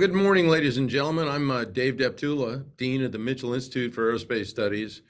[0.00, 1.28] Well, good morning, ladies and gentlemen.
[1.28, 5.02] I'm uh, Dave Deptula, Dean of the Mitchell Institute for Aerospace Studies,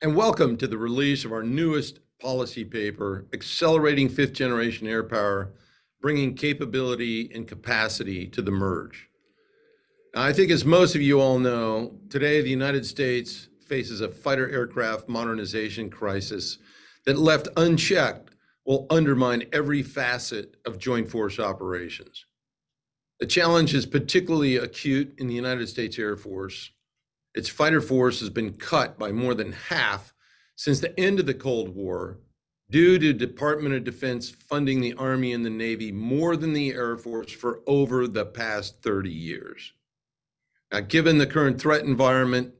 [0.00, 5.52] and welcome to the release of our newest policy paper, Accelerating Fifth Generation Air Power,
[6.00, 9.10] Bringing Capability and Capacity to the Merge.
[10.14, 14.08] Now, I think as most of you all know, today the United States faces a
[14.08, 16.56] fighter aircraft modernization crisis
[17.04, 18.30] that left unchecked
[18.64, 22.24] will undermine every facet of joint force operations.
[23.22, 26.72] The challenge is particularly acute in the United States Air Force.
[27.36, 30.12] Its fighter force has been cut by more than half
[30.56, 32.18] since the end of the Cold War
[32.68, 36.96] due to Department of Defense funding the Army and the Navy more than the Air
[36.96, 39.72] Force for over the past 30 years.
[40.72, 42.54] Now, given the current threat environment,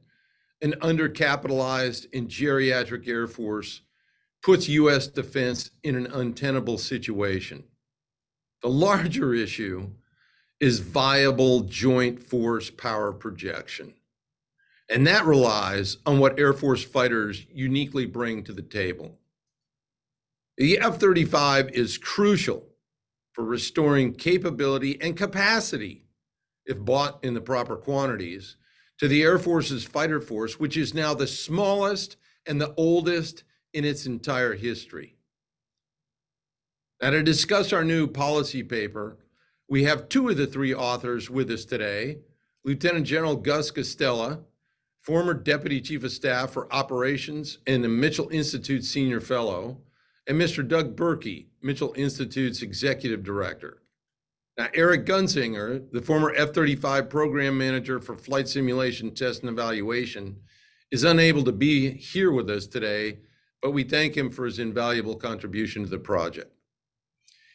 [0.61, 3.81] an undercapitalized and geriatric Air Force
[4.41, 5.07] puts U.S.
[5.07, 7.65] defense in an untenable situation.
[8.61, 9.89] The larger issue
[10.63, 13.93] is viable joint force power projection.
[14.89, 19.17] And that relies on what Air Force fighters uniquely bring to the table.
[20.55, 22.69] The F 35 is crucial
[23.33, 26.05] for restoring capability and capacity,
[26.65, 28.55] if bought in the proper quantities,
[28.99, 33.83] to the Air Force's fighter force, which is now the smallest and the oldest in
[33.83, 35.17] its entire history.
[37.01, 39.17] Now, to discuss our new policy paper,
[39.73, 42.19] we have two of the three authors with us today
[42.63, 44.43] Lieutenant General Gus Guastella,
[45.01, 49.81] former Deputy Chief of Staff for Operations and the Mitchell Institute Senior Fellow,
[50.27, 50.65] and Mr.
[50.65, 53.81] Doug Birkey, Mitchell Institute's Executive Director.
[54.59, 60.35] Now, Eric Gunzinger, the former F 35 Program Manager for Flight Simulation Test and Evaluation,
[60.91, 63.21] is unable to be here with us today,
[63.59, 66.52] but we thank him for his invaluable contribution to the project.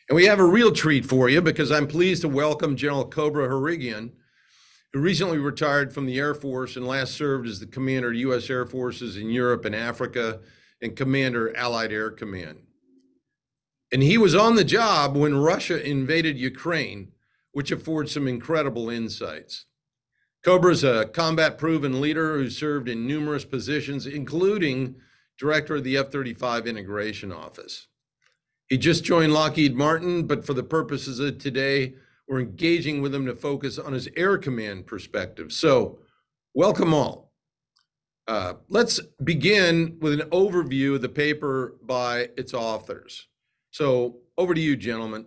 [0.08, 3.46] And we have a real treat for you because I'm pleased to welcome General Cobra
[3.46, 4.12] Harrigian,
[4.92, 8.48] who recently retired from the Air Force and last served as the commander of U.S.
[8.48, 10.40] Air Forces in Europe and Africa
[10.80, 12.60] and commander Allied Air Command.
[13.92, 17.12] And he was on the job when Russia invaded Ukraine,
[17.52, 19.66] which affords some incredible insights.
[20.42, 24.94] Cobra is a combat proven leader who served in numerous positions, including
[25.36, 27.88] director of the F 35 Integration Office.
[28.68, 31.94] He just joined Lockheed Martin, but for the purposes of today,
[32.28, 35.52] we're engaging with him to focus on his air command perspective.
[35.52, 36.00] So,
[36.52, 37.32] welcome all.
[38.26, 43.26] Uh, let's begin with an overview of the paper by its authors.
[43.70, 45.24] So, over to you, gentlemen.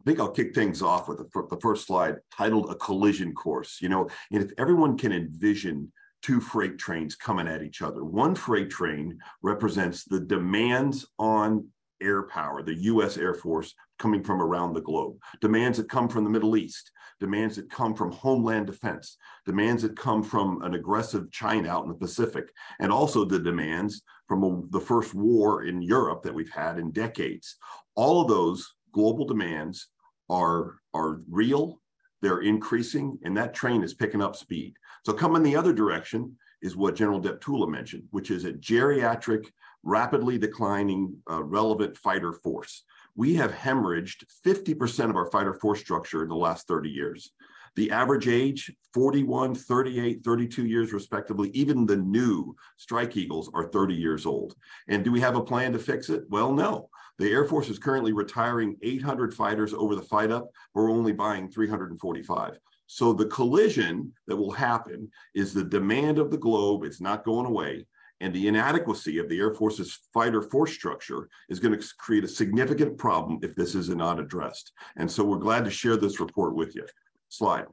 [0.00, 3.78] I think I'll kick things off with the, the first slide titled A Collision Course.
[3.80, 5.92] You know, if everyone can envision
[6.22, 8.04] two freight trains coming at each other.
[8.04, 11.68] One freight train represents the demands on
[12.02, 16.24] air power, the US Air Force coming from around the globe, demands that come from
[16.24, 21.30] the Middle East, demands that come from homeland defense, demands that come from an aggressive
[21.30, 25.82] China out in the Pacific, and also the demands from a, the first war in
[25.82, 27.56] Europe that we've had in decades.
[27.94, 29.88] All of those global demands
[30.30, 31.80] are, are real,
[32.22, 34.74] they're increasing, and that train is picking up speed.
[35.04, 39.46] So coming the other direction is what General Deptula mentioned, which is a geriatric,
[39.82, 42.84] rapidly declining uh, relevant fighter force.
[43.16, 47.32] We have hemorrhaged 50% of our fighter force structure in the last 30 years.
[47.76, 51.50] The average age, 41, 38, 32 years respectively.
[51.50, 54.54] Even the new Strike Eagles are 30 years old.
[54.88, 56.24] And do we have a plan to fix it?
[56.28, 56.88] Well, no.
[57.18, 60.50] The Air Force is currently retiring 800 fighters over the fight up.
[60.74, 62.58] We're only buying 345.
[62.92, 67.46] So the collision that will happen is the demand of the globe, it's not going
[67.46, 67.86] away.
[68.20, 72.28] And the inadequacy of the Air Force's fighter force structure is going to create a
[72.28, 74.72] significant problem if this is not addressed.
[74.96, 76.84] And so we're glad to share this report with you.
[77.28, 77.66] Slide.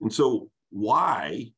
[0.00, 1.52] And so why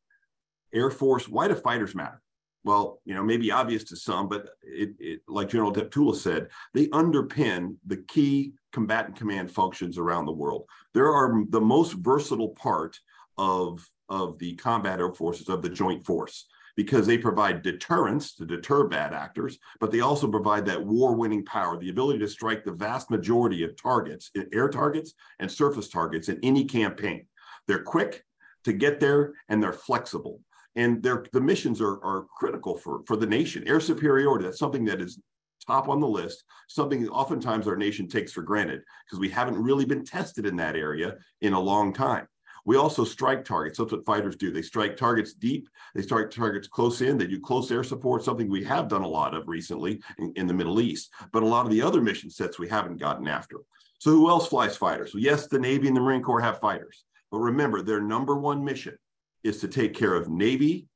[0.75, 2.21] Air Force, why do fighters matter?
[2.67, 6.89] well, you know, maybe obvious to some, but it, it, like General Deptula said, they
[6.89, 10.69] underpin the key combatant command functions around the world.
[10.93, 13.01] There are the most versatile part
[13.39, 16.47] of, of the combat air forces of the joint force
[16.77, 21.79] because they provide deterrence to deter bad actors, but they also provide that war-winning power,
[21.79, 26.39] the ability to strike the vast majority of targets, air targets and surface targets in
[26.43, 27.27] any campaign.
[27.67, 28.25] They're quick
[28.65, 30.43] to get there and they're flexible
[30.75, 33.67] and their the missions are, are critical for, for the nation.
[33.67, 35.19] Air superiority, that's something that is
[35.67, 39.85] top on the list, something oftentimes our nation takes for granted because we haven't really
[39.85, 42.27] been tested in that area in a long time.
[42.65, 43.79] We also strike targets.
[43.79, 44.51] That's what fighters do.
[44.51, 45.69] They strike targets deep.
[45.95, 47.17] They strike targets close in.
[47.17, 50.47] They do close air support, something we have done a lot of recently in, in
[50.49, 51.11] the Middle East.
[51.33, 53.59] But a lot of the other mission sets we haven't gotten after.
[53.99, 55.15] So who else flies fighters?
[55.15, 58.65] Well, yes, the Navy and the Marine Corps have fighters, but remember their number one
[58.65, 58.99] mission
[59.45, 60.89] is to take care of Navy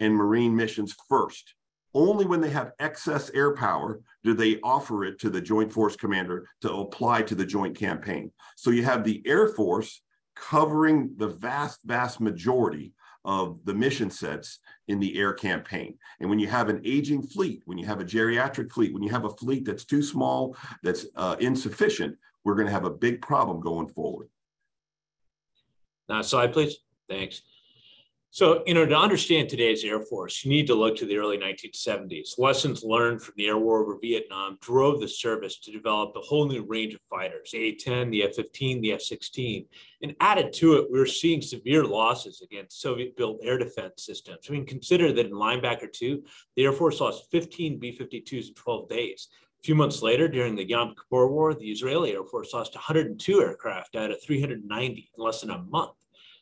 [0.00, 1.54] and Marine missions first.
[1.94, 5.96] Only when they have excess air power do they offer it to the Joint Force
[5.96, 8.30] Commander to apply to the joint campaign.
[8.56, 10.00] So you have the Air Force
[10.34, 12.94] covering the vast, vast majority
[13.24, 14.58] of the mission sets
[14.88, 15.96] in the air campaign.
[16.20, 19.10] And when you have an aging fleet, when you have a geriatric fleet, when you
[19.10, 23.22] have a fleet that's too small, that's uh, insufficient, we're going to have a big
[23.22, 24.28] problem going forward.
[26.08, 26.78] Next slide, please.
[27.08, 27.42] Thanks.
[28.34, 31.36] So, you know, to understand today's Air Force, you need to look to the early
[31.36, 32.38] 1970s.
[32.38, 36.48] Lessons learned from the air war over Vietnam drove the service to develop a whole
[36.48, 39.66] new range of fighters, the A-10, the F-15, the F-16.
[40.00, 44.46] And added to it, we were seeing severe losses against Soviet-built air defense systems.
[44.48, 46.24] I mean, consider that in Linebacker 2,
[46.56, 49.28] the Air Force lost 15 B-52s in 12 days.
[49.60, 53.42] A few months later, during the Yom Kippur War, the Israeli Air Force lost 102
[53.42, 55.92] aircraft out of 390 in less than a month.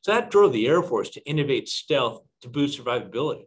[0.03, 3.45] So that drove the Air Force to innovate stealth to boost survivability.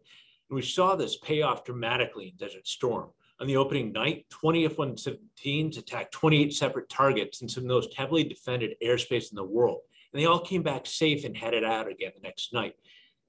[0.49, 3.09] And we saw this pay off dramatically in Desert Storm.
[3.39, 7.95] On the opening night, 20 F-117s attacked 28 separate targets in some of the most
[7.95, 9.79] heavily defended airspace in the world.
[10.13, 12.75] And they all came back safe and headed out again the next night.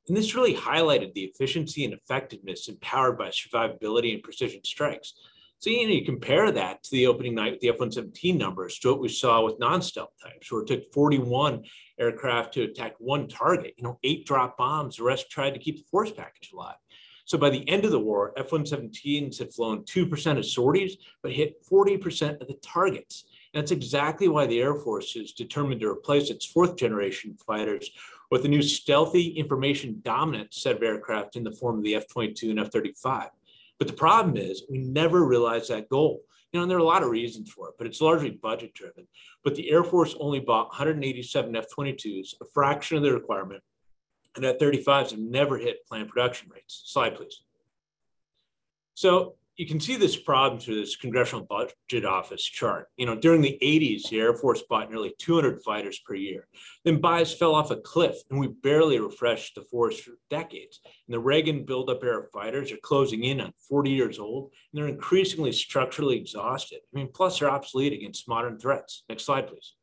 [0.06, 5.14] And this really highlighted the efficiency and effectiveness empowered by survivability and precision strikes.
[5.64, 8.90] So you know, you compare that to the opening night with the F-117 numbers to
[8.90, 11.64] what we saw with non-stealth types, where it took 41
[11.98, 13.72] aircraft to attack one target.
[13.78, 14.96] You know, eight drop bombs.
[14.96, 16.74] The rest tried to keep the force package alive.
[17.24, 21.64] So by the end of the war, F-117s had flown 2% of sorties, but hit
[21.64, 23.24] 40% of the targets.
[23.54, 27.90] And that's exactly why the Air Force is determined to replace its fourth generation fighters
[28.30, 32.50] with a new stealthy information dominant set of aircraft in the form of the F-22
[32.50, 33.30] and F-35.
[33.78, 36.22] But the problem is we never realized that goal.
[36.52, 38.74] You know, and there are a lot of reasons for it, but it's largely budget
[38.74, 39.08] driven.
[39.42, 43.62] But the Air Force only bought 187 F 22s, a fraction of the requirement,
[44.36, 46.82] and F 35s have never hit planned production rates.
[46.86, 47.42] Slide, please.
[48.94, 52.88] So you can see this problem through this Congressional Budget Office chart.
[52.96, 56.48] You know, during the 80s, the Air Force bought nearly 200 fighters per year.
[56.84, 60.80] Then buys fell off a cliff, and we barely refreshed the force for decades.
[61.06, 64.92] And the Reagan build-up era fighters are closing in on 40 years old, and they're
[64.92, 66.80] increasingly structurally exhausted.
[66.92, 69.04] I mean, plus they're obsolete against modern threats.
[69.08, 69.74] Next slide, please.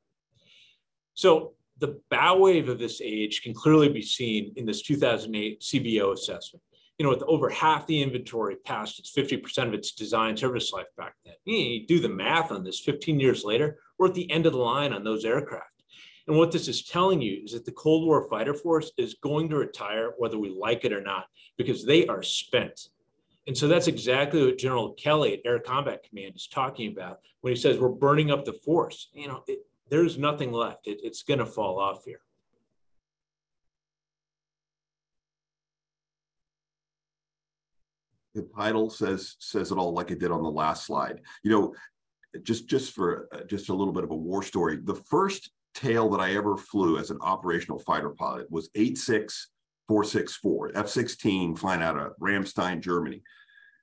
[1.13, 6.13] So the bow wave of this age can clearly be seen in this 2008 CBO
[6.13, 6.61] assessment
[7.01, 10.85] you know, with over half the inventory past its 50% of its design service life
[10.95, 11.33] back then.
[11.45, 14.59] You, do the math on this 15 years later, we're at the end of the
[14.59, 15.81] line on those aircraft.
[16.27, 19.49] And what this is telling you is that the Cold War fighter force is going
[19.49, 21.25] to retire whether we like it or not,
[21.57, 22.89] because they are spent.
[23.47, 27.51] And so that's exactly what General Kelly at Air Combat Command is talking about when
[27.51, 29.09] he says we're burning up the force.
[29.11, 30.85] You know, it, there's nothing left.
[30.85, 32.21] It, it's going to fall off here.
[38.33, 41.21] The title says says it all like it did on the last slide.
[41.43, 41.73] You know
[42.43, 46.09] just just for uh, just a little bit of a war story the first tail
[46.09, 52.13] that i ever flew as an operational fighter pilot was 86464 f-16 flying out of
[52.21, 53.21] ramstein germany.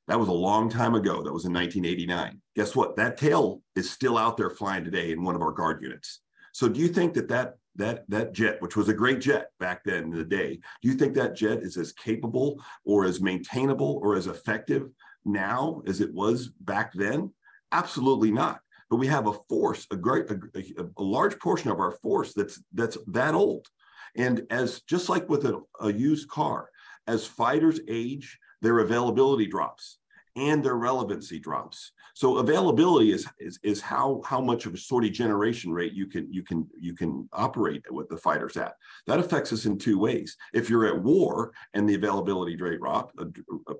[0.07, 1.23] That was a long time ago.
[1.23, 2.97] That was in 1989 guess what?
[2.97, 6.21] That tail is still out there flying today in one of our guard units
[6.59, 9.85] so do you think that that that that jet, which was a great jet back
[9.85, 14.00] then in the day, do you think that jet is as capable or as maintainable
[14.03, 14.88] or as effective
[15.25, 17.33] now as it was back then?
[17.71, 18.59] Absolutely not.
[18.91, 22.61] But we have a force, a great, a, a large portion of our force that's
[22.75, 23.69] that's that old.
[24.17, 26.71] And as just like with a, a used car,
[27.07, 30.00] as fighters age, their availability drops
[30.35, 31.93] and their relevancy drops.
[32.19, 36.27] So availability is, is, is how, how much of a sortie generation rate you can,
[36.33, 38.75] you, can, you can operate with the fighters at.
[39.07, 40.37] That affects us in two ways.
[40.53, 43.27] If you're at war and the availability rate, drop, uh,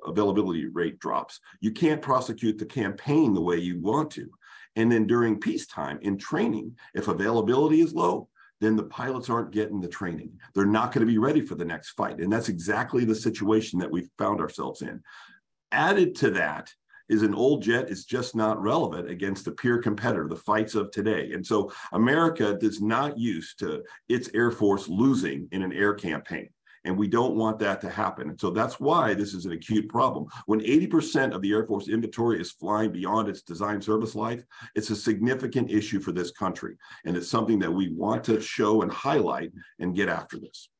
[0.07, 4.30] availability rate drops, you can't prosecute the campaign the way you want to.
[4.76, 8.28] And then during peacetime in training, if availability is low,
[8.61, 10.30] then the pilots aren't getting the training.
[10.54, 12.21] They're not going to be ready for the next fight.
[12.21, 15.02] And that's exactly the situation that we found ourselves in.
[15.73, 16.73] Added to that
[17.08, 20.90] is an old jet is just not relevant against the peer competitor, the fights of
[20.90, 21.32] today.
[21.32, 26.48] And so America is not used to its Air Force losing in an air campaign.
[26.84, 28.30] And we don't want that to happen.
[28.30, 30.26] And so that's why this is an acute problem.
[30.46, 34.90] When 80% of the Air Force inventory is flying beyond its design service life, it's
[34.90, 36.76] a significant issue for this country.
[37.04, 40.70] And it's something that we want to show and highlight and get after this.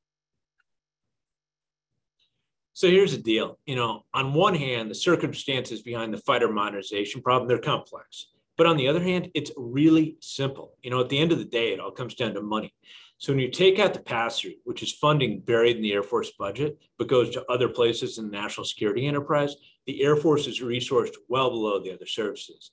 [2.78, 3.58] So here's the deal.
[3.66, 8.28] You know, on one hand, the circumstances behind the fighter modernization problem, they're complex.
[8.56, 10.76] But on the other hand, it's really simple.
[10.85, 12.73] You know, at the end of the day, it all comes down to money.
[13.16, 16.04] So when you take out the pass through, which is funding buried in the Air
[16.04, 19.56] Force budget, but goes to other places in the national security enterprise,
[19.87, 22.70] the Air Force is resourced well below the other services.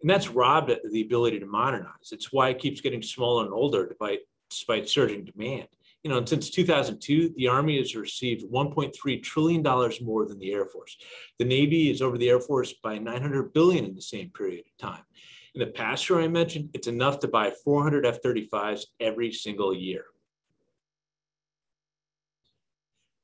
[0.00, 2.10] And that's robbed the ability to modernize.
[2.10, 5.68] It's why it keeps getting smaller and older despite, despite surging demand.
[6.04, 9.62] You know, since 2002, the Army has received $1.3 trillion
[10.02, 10.98] more than the Air Force.
[11.38, 14.76] The Navy is over the Air Force by 900 billion in the same period of
[14.76, 15.02] time.
[15.54, 20.04] In the past year I mentioned, it's enough to buy 400 F-35s every single year.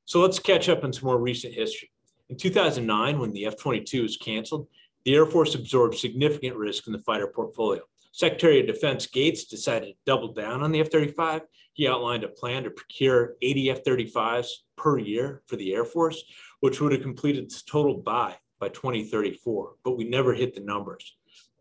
[0.06, 1.90] So let's catch up on some more recent history.
[2.30, 4.68] In 2009, when the F-22 was canceled,
[5.04, 7.82] the Air Force absorbed significant risk in the fighter portfolio.
[8.12, 11.42] Secretary of Defense Gates decided to double down on the F-35.
[11.72, 16.24] He outlined a plan to procure 80 F-35s per year for the Air Force,
[16.60, 21.16] which would have completed its total buy by 2034, but we never hit the numbers.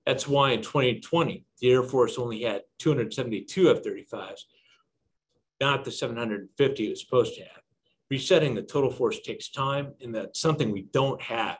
[0.06, 4.42] That's why in 2020, the Air Force only had 272 F-35s,
[5.62, 7.62] not the 750 it was supposed to have.
[8.10, 11.58] Resetting the total force takes time, and that's something we don't have,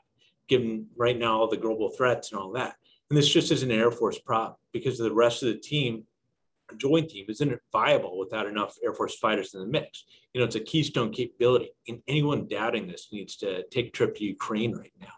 [0.48, 2.74] given right now all the global threats and all that.
[3.10, 6.04] And this just isn't an Air Force prop because the rest of the team,
[6.76, 10.04] joint team, isn't viable without enough Air Force fighters in the mix.
[10.32, 14.16] You know, it's a keystone capability, and anyone doubting this needs to take a trip
[14.16, 15.08] to Ukraine right now.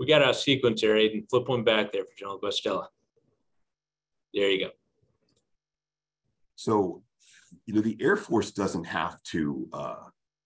[0.00, 1.30] We got our sequence here, Aiden.
[1.30, 2.86] Flip one back there for General Guastella.
[4.34, 4.70] There you go.
[6.56, 7.04] So,
[7.66, 9.96] you know, the Air Force doesn't have to uh,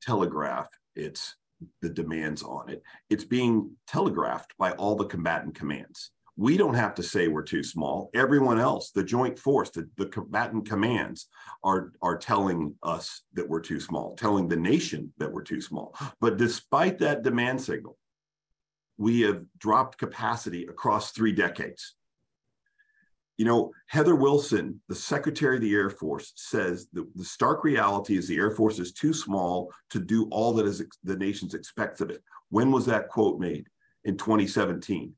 [0.02, 1.34] telegraph its
[1.82, 2.82] the demands on it.
[3.10, 6.10] It's being telegraphed by all the combatant commands.
[6.36, 8.10] We don't have to say we're too small.
[8.14, 11.26] Everyone else, the joint force, the, the combatant commands
[11.64, 15.96] are, are telling us that we're too small, telling the nation that we're too small.
[16.20, 17.98] But despite that demand signal,
[18.98, 21.96] we have dropped capacity across three decades.
[23.38, 28.18] You know, Heather Wilson, the Secretary of the Air Force, says that the stark reality
[28.18, 32.00] is the Air Force is too small to do all that is the nation's expects
[32.00, 32.22] of it.
[32.50, 33.68] When was that quote made?
[34.04, 35.14] In 2017.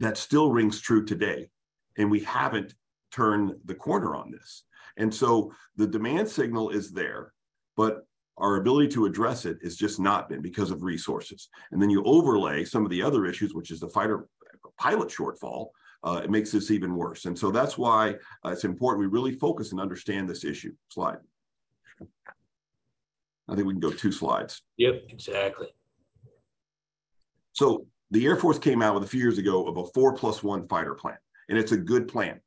[0.00, 1.48] That still rings true today.
[1.96, 2.74] And we haven't
[3.12, 4.64] turned the corner on this.
[4.96, 7.32] And so the demand signal is there,
[7.76, 8.04] but
[8.38, 11.48] our ability to address it has just not been because of resources.
[11.70, 14.28] And then you overlay some of the other issues, which is the fighter
[14.78, 15.68] pilot shortfall,
[16.06, 17.24] uh, it makes this even worse.
[17.24, 20.72] And so that's why uh, it's important we really focus and understand this issue.
[20.88, 21.18] Slide.
[23.48, 24.62] I think we can go two slides.
[24.76, 25.68] Yep, exactly.
[27.52, 30.42] So the Air Force came out with a few years ago of a four plus
[30.42, 32.40] one fighter plan, and it's a good plan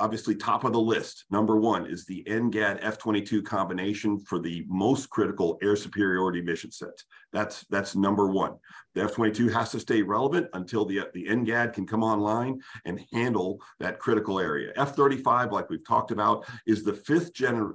[0.00, 1.26] obviously top of the list.
[1.30, 7.04] Number one is the NGAD F-22 combination for the most critical air superiority mission sets.
[7.32, 8.54] That's that's number one.
[8.94, 13.60] The F-22 has to stay relevant until the, the NGAD can come online and handle
[13.78, 14.72] that critical area.
[14.76, 17.74] F-35, like we've talked about, is the fifth gener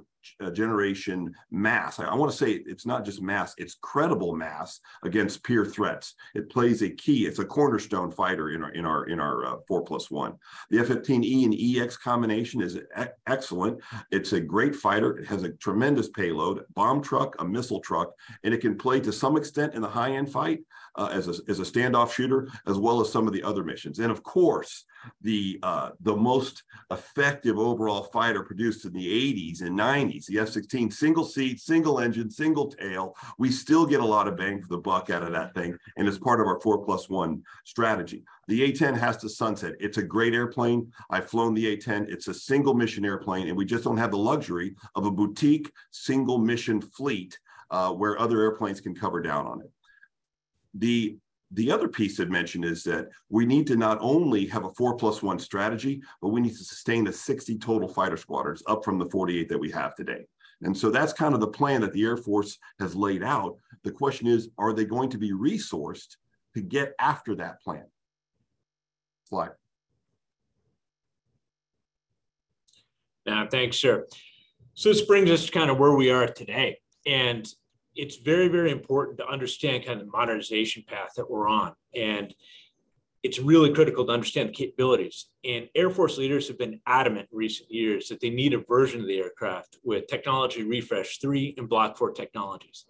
[0.50, 1.98] generation mass.
[1.98, 6.14] I, I want to say it's not just mass, it's credible mass against peer threats.
[6.34, 9.56] It plays a key, it's a cornerstone fighter in our in our in our uh,
[9.66, 10.34] four plus one.
[10.70, 12.80] The F-15E and EX combination is e
[13.26, 13.80] excellent.
[14.10, 15.18] It's a great fighter.
[15.18, 18.12] It has a tremendous payload, bomb truck, a missile truck,
[18.44, 20.60] and it can play to some extent in the high end fight
[20.96, 23.98] uh, as, a, as a standoff shooter, as well as some of the other missions.
[23.98, 24.84] And of course,
[25.22, 30.92] the uh, the most effective overall fighter produced in the 80s and 90s, the F-16,
[30.92, 33.14] single seat, single engine, single tail.
[33.38, 36.08] We still get a lot of bang for the buck out of that thing, and
[36.08, 38.24] it's part of our four plus one strategy.
[38.48, 39.74] The A-10 has to sunset.
[39.80, 40.92] It's a great airplane.
[41.10, 42.08] I've flown the A-10.
[42.08, 45.70] It's a single mission airplane, and we just don't have the luxury of a boutique
[45.90, 47.38] single mission fleet
[47.70, 49.70] uh, where other airplanes can cover down on it.
[50.78, 51.18] The
[51.52, 54.96] the other piece I'd mention is that we need to not only have a four
[54.96, 58.98] plus one strategy, but we need to sustain the 60 total fighter squadrons up from
[58.98, 60.26] the 48 that we have today.
[60.62, 63.56] And so that's kind of the plan that the Air Force has laid out.
[63.84, 66.16] The question is, are they going to be resourced
[66.54, 67.84] to get after that plan?
[69.28, 69.50] Slide.
[73.26, 74.06] Now, thanks, sir.
[74.74, 76.78] So this brings us to kind of where we are today.
[77.06, 77.46] And
[77.96, 81.74] it's very, very important to understand kind of the modernization path that we're on.
[81.94, 82.34] And
[83.22, 85.26] it's really critical to understand the capabilities.
[85.44, 89.00] And Air Force leaders have been adamant in recent years that they need a version
[89.00, 92.84] of the aircraft with technology refresh three and block four technologies.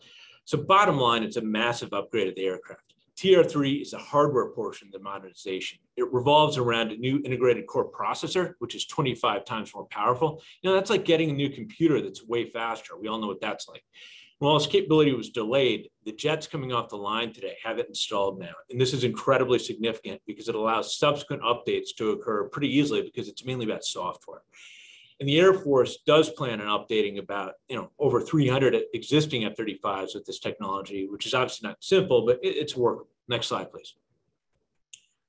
[0.45, 2.83] So bottom line, it's a massive upgrade of the aircraft.
[3.17, 5.79] TR3 is the hardware portion of the modernization.
[5.97, 10.43] It revolves around a new integrated core processor, which is 25 times more powerful.
[10.61, 12.93] You know, that's like getting a new computer that's way faster.
[13.01, 13.85] We all know what that's like.
[14.39, 18.39] While its capability was delayed, the jets coming off the line today have it installed
[18.39, 18.53] now.
[18.71, 23.29] And this is incredibly significant because it allows subsequent updates to occur pretty easily because
[23.29, 24.43] it's mainly about software.
[25.19, 30.15] And the Air Force does plan on updating about, you know, over 300 existing F-35s
[30.15, 33.09] with this technology, which is obviously not simple, but it's workable.
[33.27, 33.95] Next slide, please.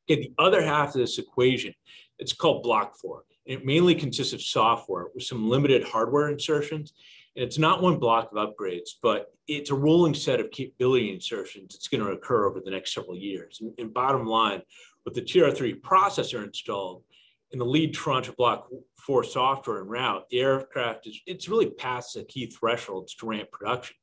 [0.09, 1.73] Okay, the other half of this equation,
[2.19, 3.23] it's called Block 4.
[3.45, 6.91] And It mainly consists of software with some limited hardware insertions.
[7.37, 11.75] And it's not one block of upgrades, but it's a rolling set of capability insertions
[11.75, 13.59] that's going to occur over the next several years.
[13.61, 14.63] And, and bottom line,
[15.05, 17.03] with the TR3 processor installed,
[17.51, 18.67] in the lead tranche of block
[18.97, 23.51] four software and route, the aircraft is it's really past the key thresholds to ramp
[23.51, 23.95] production.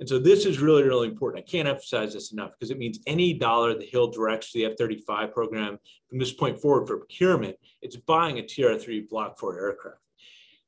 [0.00, 1.44] And so this is really, really important.
[1.44, 4.64] I can't emphasize this enough because it means any dollar the Hill directs to the
[4.66, 9.98] F-35 program from this point forward for procurement, it's buying a TR-3 Block 4 aircraft.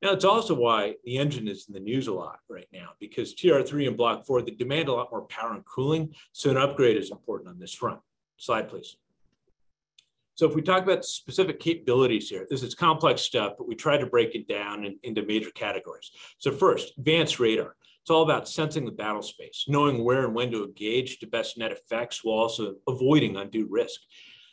[0.01, 3.33] Now, it's also why the engine is in the news a lot right now because
[3.33, 6.97] TR-3 and Block 4, they demand a lot more power and cooling, so an upgrade
[6.97, 7.99] is important on this front.
[8.37, 8.97] Slide, please.
[10.35, 13.97] So if we talk about specific capabilities here, this is complex stuff, but we try
[13.97, 16.11] to break it down in, into major categories.
[16.39, 17.77] So first, advanced radar.
[18.01, 21.57] It's all about sensing the battle space, knowing where and when to engage to best
[21.57, 24.01] net effects while also avoiding undue risk.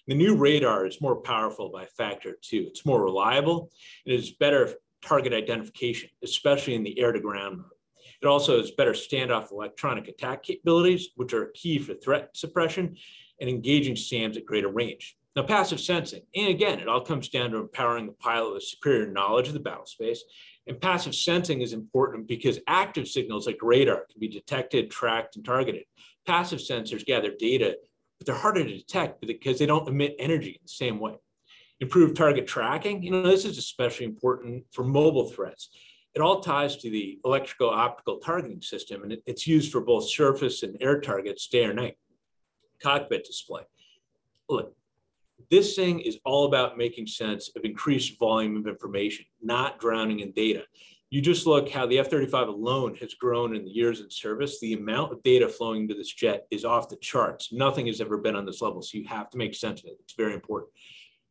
[0.06, 2.64] The new radar is more powerful by factor two.
[2.68, 3.70] It's more reliable.
[4.06, 7.66] And It is better target identification, especially in the air to ground mode.
[8.23, 12.97] It also has better standoff electronic attack capabilities, which are key for threat suppression
[13.40, 15.16] and engaging SAMs at greater range.
[15.35, 19.06] Now, passive sensing, and again, it all comes down to empowering the pilot with superior
[19.06, 20.23] knowledge of the battle space.
[20.66, 25.44] And passive sensing is important because active signals like radar can be detected, tracked, and
[25.44, 25.85] targeted.
[26.26, 27.76] Passive sensors gather data,
[28.18, 31.16] but they're harder to detect because they don't emit energy in the same way.
[31.82, 35.71] Improved target tracking, you know, this is especially important for mobile threats.
[36.14, 40.62] It all ties to the electrical optical targeting system, and it's used for both surface
[40.62, 41.97] and air targets day or night.
[42.80, 43.62] Cockpit display.
[44.49, 44.76] Look,
[45.50, 50.30] this thing is all about making sense of increased volume of information, not drowning in
[50.30, 50.62] data.
[51.10, 54.60] You just look how the F-35 alone has grown in the years in service.
[54.60, 57.52] The amount of data flowing into this jet is off the charts.
[57.52, 59.99] Nothing has ever been on this level, so you have to make sense of it.
[60.00, 60.71] It's very important.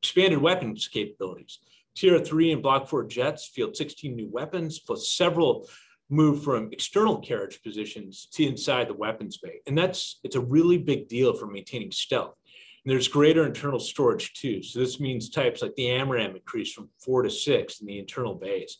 [0.02, 1.60] Expanded weapons capabilities.
[1.98, 5.68] TR3 and Block 4 jets field 16 new weapons, plus several
[6.10, 9.62] move from external carriage positions to inside the weapons bay.
[9.68, 12.36] And that's, it's a really big deal for maintaining stealth.
[12.84, 14.64] And there's greater internal storage too.
[14.64, 18.34] So this means types like the AMRAAM increase from four to six in the internal
[18.34, 18.78] bays.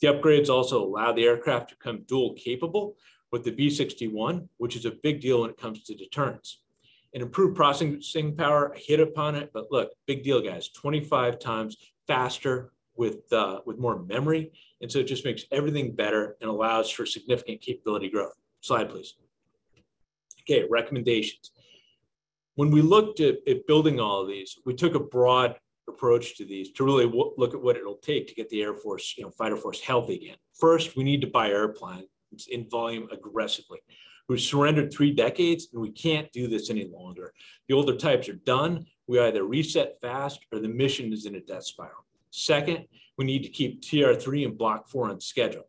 [0.00, 2.96] The upgrades also allow the aircraft to become dual capable
[3.30, 6.60] with the B-61, which is a big deal when it comes to deterrence.
[7.14, 11.76] And improved processing power, hit upon it, but look, big deal, guys, 25 times
[12.08, 14.52] faster with, uh, with more memory.
[14.82, 18.34] And so it just makes everything better and allows for significant capability growth.
[18.60, 19.14] Slide, please.
[20.42, 21.52] Okay, recommendations
[22.56, 25.56] when we looked at, at building all of these, we took a broad
[25.88, 29.14] approach to these to really look at what it'll take to get the Air Force,
[29.16, 30.36] you know, fighter force healthy again.
[30.58, 32.06] First, we need to buy airplanes
[32.50, 33.80] in volume aggressively.
[34.28, 37.32] We've surrendered three decades and we can't do this any longer.
[37.68, 38.86] The older types are done.
[39.06, 42.06] We either reset fast or the mission is in a death spiral.
[42.30, 42.86] Second,
[43.18, 45.68] we need to keep TR3 and Block 4 on schedule.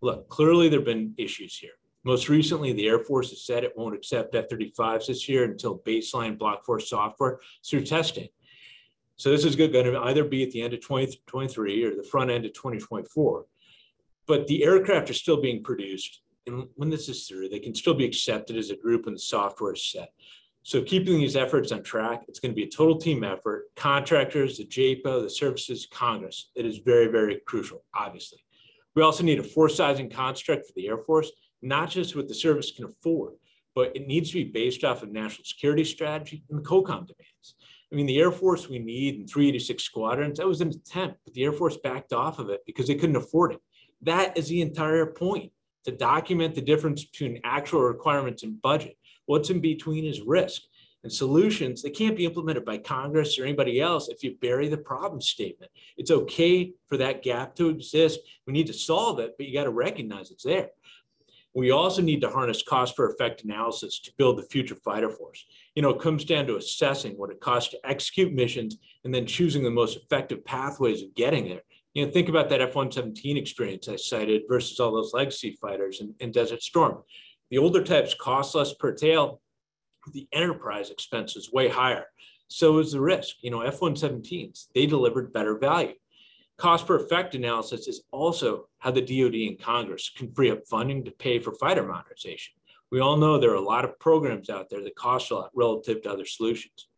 [0.00, 1.72] Look, clearly there have been issues here.
[2.04, 6.38] Most recently, the Air Force has said it won't accept F-35s this year until baseline
[6.38, 8.28] Block 4 software through testing.
[9.16, 12.30] So this is going to either be at the end of 2023 or the front
[12.30, 13.46] end of 2024.
[14.26, 16.20] But the aircraft are still being produced.
[16.46, 19.20] And when this is through, they can still be accepted as a group when the
[19.20, 20.12] software is set.
[20.62, 23.66] So keeping these efforts on track, it's going to be a total team effort.
[23.76, 26.50] Contractors, the JPO, the services, Congress.
[26.54, 28.38] It is very, very crucial, obviously.
[28.94, 31.30] We also need a force sizing construct for the Air Force
[31.64, 33.32] not just what the service can afford,
[33.74, 37.54] but it needs to be based off of national security strategy and the COCOM demands.
[37.90, 41.32] I mean, the Air Force we need in 386 squadrons, that was an attempt, but
[41.34, 43.60] the Air Force backed off of it because they couldn't afford it.
[44.02, 45.52] That is the entire point
[45.84, 48.96] to document the difference between actual requirements and budget.
[49.26, 50.62] What's in between is risk
[51.02, 54.78] and solutions that can't be implemented by Congress or anybody else if you bury the
[54.78, 55.70] problem statement.
[55.96, 58.20] It's okay for that gap to exist.
[58.46, 60.70] We need to solve it, but you got to recognize it's there.
[61.54, 65.44] We also need to harness cost per effect analysis to build the future fighter force.
[65.76, 69.24] You know, it comes down to assessing what it costs to execute missions and then
[69.24, 71.62] choosing the most effective pathways of getting there.
[71.94, 76.14] You know, think about that F-117 experience I cited versus all those legacy fighters in,
[76.18, 77.02] in Desert Storm.
[77.50, 79.40] The older types cost less per tail.
[80.12, 82.06] The enterprise expense is way higher.
[82.48, 83.36] So is the risk.
[83.42, 85.94] You know, F-117s, they delivered better value.
[86.58, 91.04] Cost per effect analysis is also how the DoD and Congress can free up funding
[91.04, 92.54] to pay for fighter modernization.
[92.90, 95.50] We all know there are a lot of programs out there that cost a lot
[95.54, 96.88] relative to other solutions.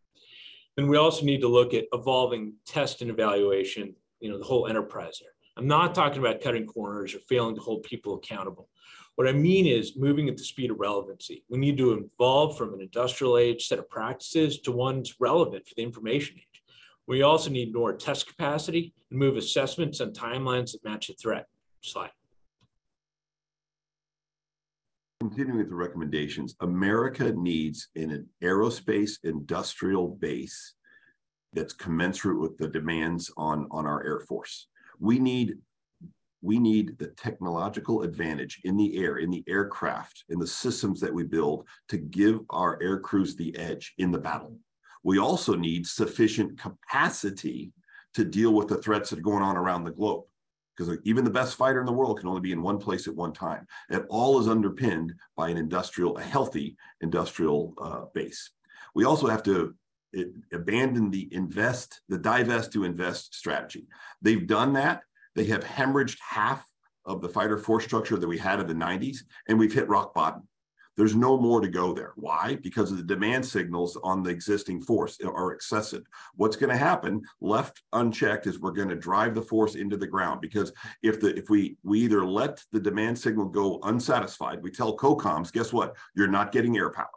[0.77, 3.95] And we also need to look at evolving test and evaluation,
[4.27, 5.31] you know, the whole enterprise there.
[5.57, 8.69] I'm not talking about cutting corners or failing to hold people accountable.
[9.15, 11.45] What I mean is moving at the speed of relevancy.
[11.49, 15.75] We need to evolve from an industrial age set of practices to ones relevant for
[15.77, 16.63] the information age.
[17.07, 21.47] We also need more test capacity and move assessments and timelines that match the threat.
[21.83, 22.11] Slide.
[25.21, 30.75] Continuing with the recommendations, America needs an aerospace industrial base
[31.53, 34.69] that's commensurate with the demands on, on our Air Force.
[34.99, 35.59] We need
[36.43, 41.13] we need the technological advantage in the air, in the aircraft, in the systems that
[41.13, 44.57] we build to give our air crews the edge in the battle.
[45.03, 47.73] We also need sufficient capacity
[48.15, 50.25] to deal with the threats that are going on around the globe.
[50.77, 53.15] Because even the best fighter in the world can only be in one place at
[53.15, 53.67] one time.
[53.89, 58.51] It all is underpinned by an industrial, a healthy industrial uh, base.
[58.95, 59.75] We also have to
[60.17, 63.87] it, abandon the invest, the divest to invest strategy.
[64.23, 65.03] They've done that
[65.37, 66.67] they have hemorrhaged half
[67.05, 70.13] of the fighter force structure that we had in the 90s, and we've hit rock
[70.15, 70.49] bottom.
[70.97, 72.15] There's no more to go there.
[72.17, 72.57] Why?
[72.63, 76.05] Because of the demand signals on the existing force are excessive.
[76.37, 80.07] What's going to happen, left unchecked, is we're going to drive the force into the
[80.07, 80.41] ground.
[80.41, 84.97] Because if the if we we either let the demand signal go unsatisfied, we tell
[84.97, 85.95] COCOMs, guess what?
[86.15, 87.11] You're not getting air power,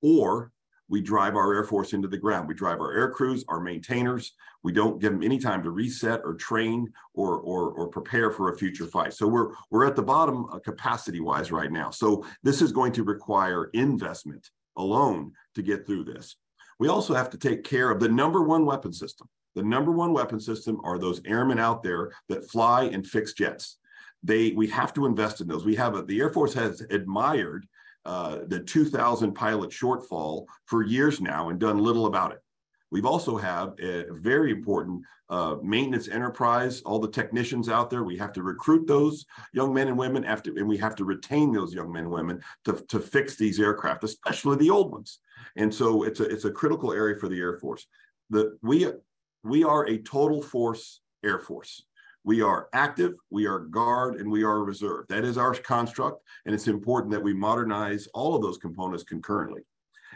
[0.00, 0.52] or
[0.88, 2.48] we drive our Air Force into the ground.
[2.48, 4.32] We drive our air crews, our maintainers.
[4.62, 8.50] We don't give them any time to reset or train or, or, or prepare for
[8.52, 9.12] a future fight.
[9.12, 11.90] So we're, we're at the bottom uh, capacity wise right now.
[11.90, 16.36] So this is going to require investment alone to get through this.
[16.78, 19.28] We also have to take care of the number one weapon system.
[19.54, 23.78] The number one weapon system are those airmen out there that fly and fix jets.
[24.22, 25.64] They, we have to invest in those.
[25.64, 27.66] We have a, the Air Force has admired
[28.08, 32.38] uh, the 2000 pilot shortfall for years now and done little about it.
[32.90, 38.04] We've also have a very important uh, maintenance enterprise, all the technicians out there.
[38.04, 41.52] We have to recruit those young men and women after, and we have to retain
[41.52, 45.18] those young men and women to, to fix these aircraft, especially the old ones.
[45.56, 47.86] And so it's a, it's a critical area for the Air Force.
[48.30, 48.86] The, we,
[49.44, 51.84] we are a total force Air Force.
[52.28, 55.06] We are active, we are guard, and we are reserve.
[55.08, 59.62] That is our construct, and it's important that we modernize all of those components concurrently.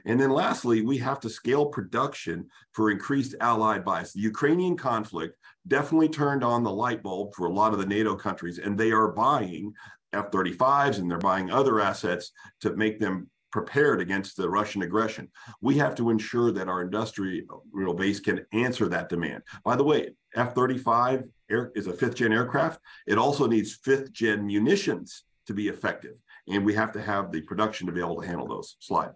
[0.05, 4.13] And then lastly, we have to scale production for increased allied bias.
[4.13, 8.15] The Ukrainian conflict definitely turned on the light bulb for a lot of the NATO
[8.15, 9.73] countries, and they are buying
[10.13, 15.31] F-35s and they're buying other assets to make them prepared against the Russian aggression.
[15.61, 19.43] We have to ensure that our industrial base can answer that demand.
[19.65, 22.81] By the way, F-35 air, is a fifth gen aircraft.
[23.07, 26.17] It also needs fifth gen munitions to be effective.
[26.49, 28.77] And we have to have the production to be able to handle those.
[28.81, 29.13] Slide.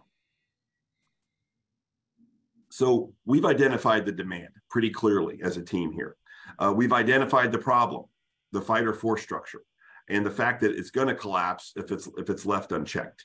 [2.70, 6.16] So we've identified the demand pretty clearly as a team here.
[6.58, 8.04] Uh, we've identified the problem,
[8.52, 9.62] the fighter force structure,
[10.08, 13.24] and the fact that it's going to collapse if it's if it's left unchecked.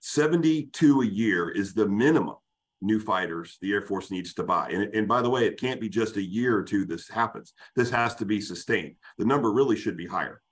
[0.00, 2.36] 72 a year is the minimum
[2.82, 4.68] new fighters the Air Force needs to buy.
[4.70, 7.52] And, and by the way, it can't be just a year or two this happens.
[7.76, 8.96] This has to be sustained.
[9.18, 10.42] The number really should be higher.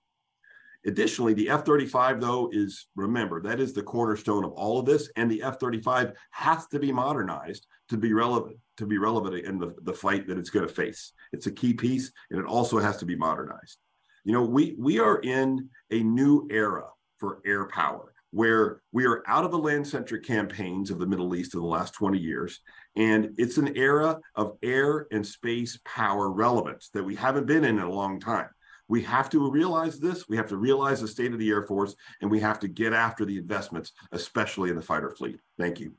[0.87, 5.11] Additionally, the F 35, though, is remember, that is the cornerstone of all of this.
[5.17, 9.59] And the F 35 has to be modernized to be relevant, to be relevant in
[9.59, 11.13] the, the fight that it's going to face.
[11.33, 13.77] It's a key piece, and it also has to be modernized.
[14.25, 16.87] You know, we, we are in a new era
[17.19, 21.35] for air power where we are out of the land centric campaigns of the Middle
[21.35, 22.61] East of the last 20 years.
[22.97, 27.79] And it's an era of air and space power relevance that we haven't been in
[27.79, 28.49] in a long time.
[28.89, 30.29] We have to realize this.
[30.29, 32.93] We have to realize the state of the Air Force, and we have to get
[32.93, 35.39] after the investments, especially in the fighter fleet.
[35.59, 35.95] Thank you.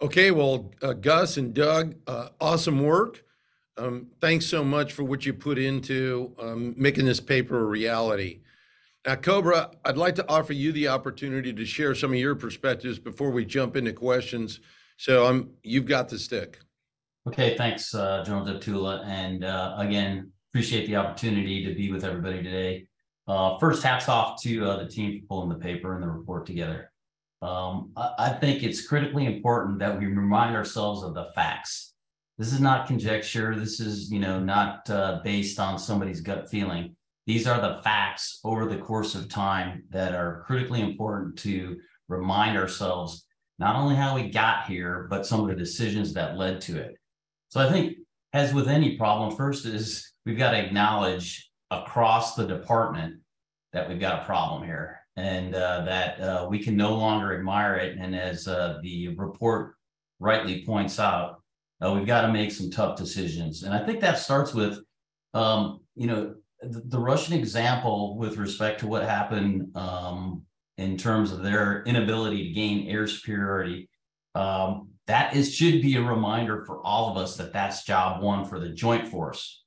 [0.00, 3.22] Okay, well, uh, Gus and Doug, uh, awesome work.
[3.76, 8.40] Um, thanks so much for what you put into um, making this paper a reality.
[9.04, 13.00] Now, Cobra, I'd like to offer you the opportunity to share some of your perspectives
[13.00, 14.60] before we jump into questions.
[14.96, 16.60] So I'm, you've got the stick.
[17.26, 19.04] Okay, thanks, uh, General Deptula.
[19.04, 22.86] And uh, again, appreciate the opportunity to be with everybody today.
[23.26, 26.46] Uh, first, hats off to uh, the team for pulling the paper and the report
[26.46, 26.92] together.
[27.40, 31.94] Um, I, I think it's critically important that we remind ourselves of the facts.
[32.38, 33.56] This is not conjecture.
[33.56, 36.94] This is, you know, not uh, based on somebody's gut feeling
[37.26, 42.56] these are the facts over the course of time that are critically important to remind
[42.56, 43.26] ourselves
[43.58, 46.96] not only how we got here, but some of the decisions that led to it.
[47.48, 47.98] So I think
[48.32, 53.20] as with any problem, first is we've got to acknowledge across the department
[53.72, 57.76] that we've got a problem here and uh, that uh, we can no longer admire
[57.76, 57.98] it.
[57.98, 59.74] And as uh, the report
[60.18, 61.42] rightly points out,
[61.84, 63.62] uh, we've got to make some tough decisions.
[63.62, 64.78] And I think that starts with,
[65.34, 70.42] um, you know, the, Russian example with respect to what happened um,
[70.78, 73.88] in terms of their inability to gain air superiority.
[74.34, 78.44] Um, that is should be a reminder for all of us that that's job one
[78.44, 79.64] for the joint force.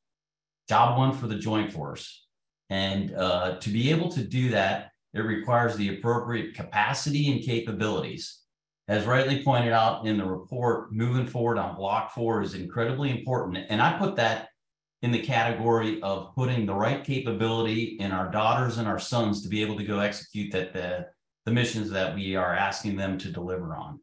[0.69, 2.25] Job one for the joint force.
[2.69, 8.41] And uh, to be able to do that, it requires the appropriate capacity and capabilities.
[8.88, 13.65] As rightly pointed out in the report, moving forward on block four is incredibly important.
[13.69, 14.49] And I put that
[15.01, 19.49] in the category of putting the right capability in our daughters and our sons to
[19.49, 21.08] be able to go execute that the,
[21.45, 23.99] the missions that we are asking them to deliver on.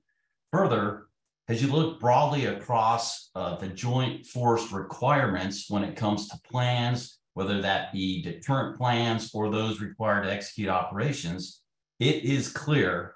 [0.52, 1.06] Further,
[1.48, 7.18] as you look broadly across uh, the joint force requirements when it comes to plans,
[7.34, 11.62] whether that be deterrent plans or those required to execute operations,
[11.98, 13.14] it is clear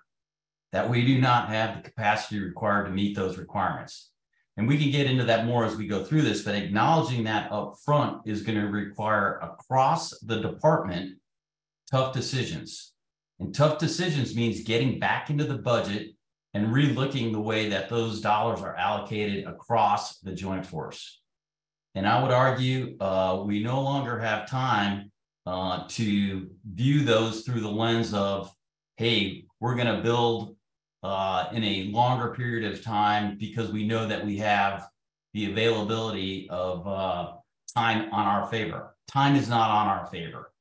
[0.72, 4.10] that we do not have the capacity required to meet those requirements.
[4.56, 7.52] And we can get into that more as we go through this, but acknowledging that
[7.52, 11.18] up front is going to require across the department
[11.90, 12.92] tough decisions.
[13.38, 16.14] And tough decisions means getting back into the budget
[16.54, 21.20] and relooking the way that those dollars are allocated across the joint force.
[21.94, 25.12] And I would argue uh, we no longer have time
[25.44, 28.50] uh, to view those through the lens of,
[28.96, 30.55] hey, we're going to build
[31.06, 34.88] uh, in a longer period of time because we know that we have
[35.34, 37.32] the availability of uh,
[37.76, 38.96] time on our favor.
[39.06, 40.52] Time is not on our favor.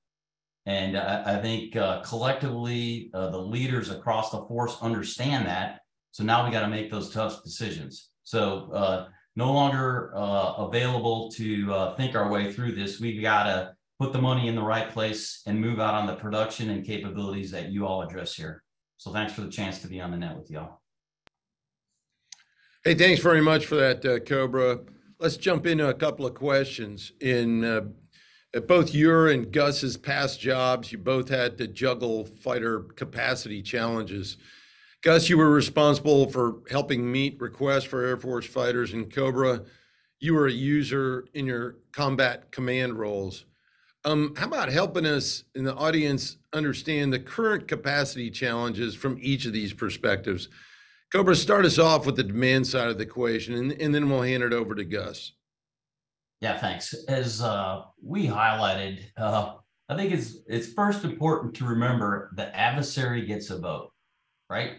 [0.67, 5.79] And I, I think uh, collectively, uh, the leaders across the force understand that.
[6.11, 8.11] So now we got to make those tough decisions.
[8.23, 12.99] So uh, no longer available to think our way through this.
[12.99, 16.15] We've got to put the money in the right place and move out on the
[16.15, 18.63] production and capabilities that you all address here.
[18.97, 20.81] So thanks for the chance to be on the net with y'all.
[22.83, 24.79] Hey, thanks very much for that, uh, Cobra.
[25.19, 27.11] Let's jump into a couple of questions.
[27.19, 27.81] In uh,
[28.67, 34.37] both your and Gus's past jobs, you both had to juggle fighter capacity challenges.
[35.01, 39.63] Gus, you were responsible for helping meet requests for Air Force fighters in Cobra.
[40.19, 43.45] You were a user in your combat command roles.
[44.05, 49.47] Um, how about helping us in the audience understand the current capacity challenges from each
[49.47, 50.47] of these perspectives?
[51.11, 54.21] Cobra, start us off with the demand side of the equation, and, and then we'll
[54.21, 55.33] hand it over to Gus.
[56.39, 56.93] Yeah, thanks.
[57.07, 59.55] As uh, we highlighted, uh,
[59.89, 63.91] I think it's it's first important to remember the adversary gets a vote,
[64.49, 64.73] right?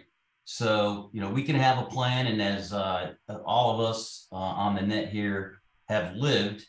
[0.44, 4.36] So you know we can have a plan, and as uh, all of us uh,
[4.36, 6.64] on the net here have lived,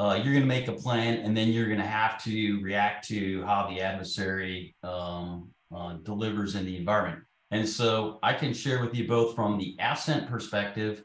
[0.00, 3.06] uh, you're going to make a plan and then you're going to have to react
[3.06, 7.22] to how the adversary um, uh, delivers in the environment.
[7.50, 11.04] And so I can share with you both from the AFCENT perspective,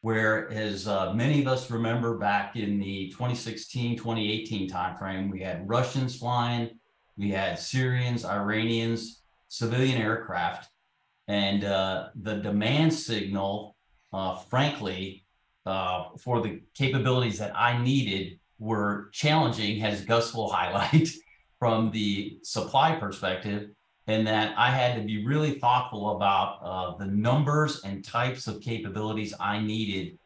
[0.00, 5.68] where as uh, many of us remember back in the 2016, 2018 timeframe, we had
[5.68, 6.70] Russians flying,
[7.16, 10.68] we had Syrians, Iranians, civilian aircraft,
[11.28, 13.76] and uh, the demand signal,
[14.12, 15.21] uh, frankly,
[15.66, 21.08] uh, for the capabilities that I needed were challenging, as Gus will highlight,
[21.58, 23.70] from the supply perspective,
[24.08, 28.60] and that I had to be really thoughtful about uh, the numbers and types of
[28.60, 30.18] capabilities I needed.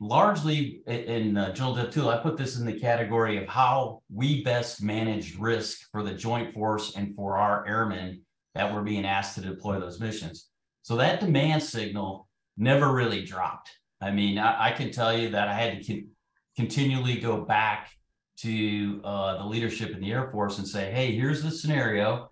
[0.00, 4.82] Largely in uh, General Deptula, I put this in the category of how we best
[4.82, 8.20] manage risk for the joint force and for our airmen
[8.54, 10.48] that were being asked to deploy those missions.
[10.82, 13.70] So that demand signal never really dropped.
[14.04, 16.08] I mean, I, I can tell you that I had to con-
[16.56, 17.90] continually go back
[18.36, 22.28] to uh, the leadership in the Air Force and say, "Hey, here's the scenario.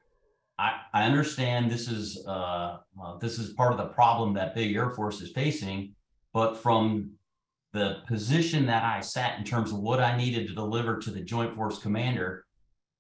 [0.59, 4.77] I, I understand this is uh, uh, this is part of the problem that big
[4.77, 5.95] Air Force is facing,
[6.35, 7.13] but from
[7.73, 11.23] the position that I sat in terms of what I needed to deliver to the
[11.23, 12.45] Joint Force Commander,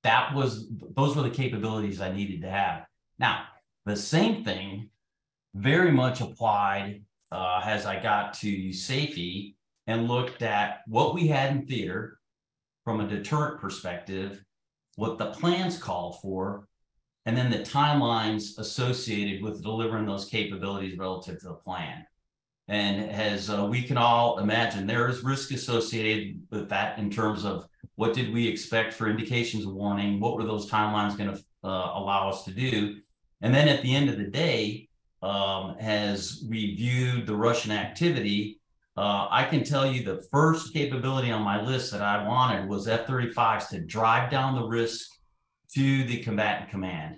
[0.02, 2.86] that was those were the capabilities I needed to have.
[3.18, 3.44] Now,
[3.84, 4.88] the same thing
[5.54, 9.54] very much applied uh, as I got to SAFE
[9.86, 12.18] and looked at what we had in theater
[12.84, 14.44] from a deterrent perspective,
[14.96, 16.68] what the plans call for,
[17.24, 22.04] and then the timelines associated with delivering those capabilities relative to the plan.
[22.68, 27.44] And as uh, we can all imagine, there is risk associated with that in terms
[27.44, 27.66] of
[27.96, 30.20] what did we expect for indications of warning?
[30.20, 32.96] What were those timelines going to uh, allow us to do?
[33.40, 34.88] And then at the end of the day,
[35.22, 38.58] um, as we viewed the Russian activity,
[38.94, 42.86] Uh, I can tell you the first capability on my list that I wanted was
[42.86, 45.08] F-35s to drive down the risk
[45.76, 47.12] to the combatant command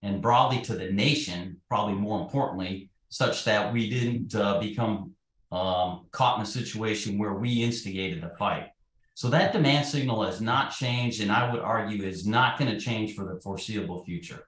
[0.00, 5.12] and broadly to the nation, probably more importantly, such that we didn't uh, become
[5.52, 8.68] um, caught in a situation where we instigated the fight.
[9.14, 12.80] So that demand signal has not changed, and I would argue is not going to
[12.80, 14.42] change for the foreseeable future.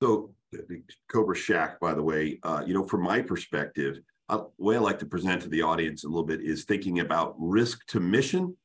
[0.00, 0.34] So
[1.10, 4.80] Cobra Shack, by the way, uh, you know, from my perspective, uh, the way I
[4.80, 8.56] like to present to the audience a little bit is thinking about risk to mission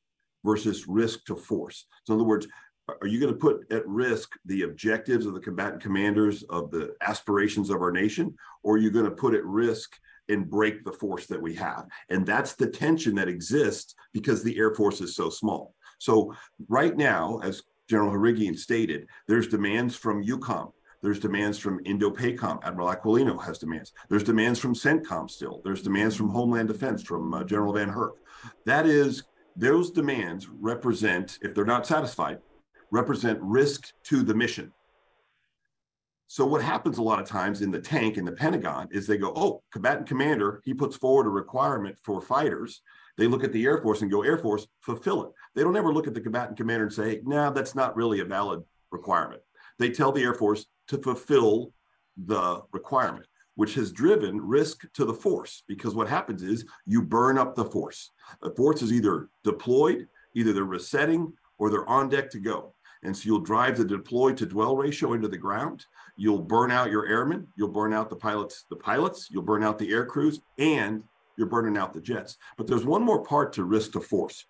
[0.43, 1.86] versus risk to force.
[2.04, 2.48] So in other words,
[2.88, 6.69] are- are you going to put at risk the objectives of the combatant commanders of
[6.69, 8.36] the aspirations of our nation?
[8.62, 9.98] Or are you going to put at risk
[10.30, 11.88] and break the force that we have?
[12.10, 15.76] And that's the tension that exists because the Air Force is so small.
[16.00, 16.34] So
[16.67, 22.63] right now, as General Harrigian stated, there's demands from EUCOM, there's demands from Indo-PACOM.
[22.63, 23.92] Admiral Aquilino has demands.
[24.10, 25.62] There's demands from CENTCOM still.
[25.66, 28.12] There's demands from Homeland Defense, from uh, General VanHerck.
[28.66, 29.24] That is,
[29.58, 32.39] those demands represent, if they're not satisfied,
[32.89, 34.72] represent risk to the mission.
[36.28, 39.18] So what happens a lot of times in the tank in the Pentagon is they
[39.18, 42.82] go, oh, combatant commander, he puts forward a requirement for fighters.
[43.18, 45.32] They look at the Air Force and go, Air Force, fulfill it.
[45.54, 48.26] They don't ever look at the combatant commander and say, no, that's not really a
[48.26, 49.42] valid requirement.
[49.80, 51.74] They tell the Air Force to fulfill
[52.26, 57.38] the requirement, which has driven risk to the force because what happens is you burn
[57.38, 58.12] up the force.
[58.41, 62.74] The force is either deployed, either they're resetting or they're on deck to go.
[63.04, 65.86] And so you'll drive the deploy to dwell ratio into the ground.
[66.15, 67.48] You'll burn out your airmen.
[67.58, 69.28] You'll burn out the pilots, the pilots.
[69.30, 71.04] You'll burn out the air crews, and
[71.38, 72.38] you're burning out the jets.
[72.58, 74.46] But there's one more part to risk to force.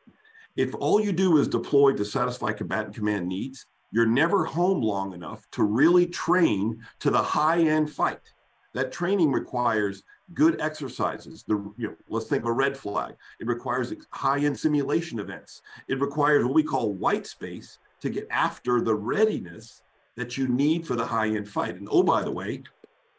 [0.55, 5.13] If all you do is deploy to satisfy combatant command needs, you're never home long
[5.13, 8.33] enough to really train to the high end fight.
[8.73, 10.01] That training requires
[10.33, 11.43] good exercises.
[11.47, 13.13] The you know, let's think of a red flag.
[13.39, 15.61] It requires high end simulation events.
[15.87, 19.83] It requires what we call white space to get after the readiness
[20.17, 21.75] that you need for the high end fight.
[21.75, 22.63] And oh, by the way,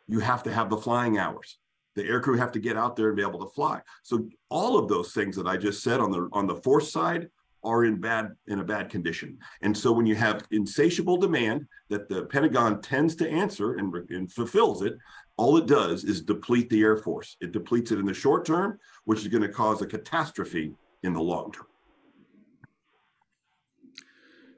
[0.08, 1.56] you have to have the flying hours.
[1.94, 3.80] The aircrew have to get out there and be able to fly.
[4.02, 7.28] So all of those things that I just said on the on the force side
[7.64, 9.38] are in bad in a bad condition.
[9.62, 14.30] And so when you have insatiable demand that the Pentagon tends to answer and, and
[14.30, 14.94] fulfills it,
[15.36, 17.36] all it does is deplete the Air Force.
[17.40, 20.72] It depletes it in the short term, which is going to cause a catastrophe
[21.02, 21.66] in the long term.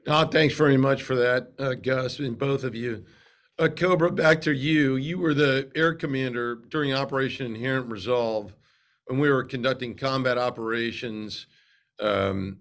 [0.07, 3.03] Ah, thanks very much for that, uh, Gus, and both of you.
[3.59, 4.95] Uh, Cobra, back to you.
[4.95, 8.53] You were the air commander during Operation Inherent Resolve
[9.07, 11.47] when we were conducting combat operations.
[11.99, 12.59] Um,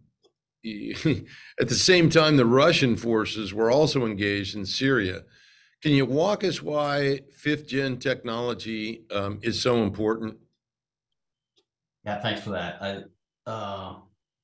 [1.61, 5.23] at the same time, the Russian forces were also engaged in Syria.
[5.83, 10.37] Can you walk us why fifth gen technology um, is so important?
[12.05, 12.83] Yeah, thanks for that.
[12.83, 13.97] I, uh,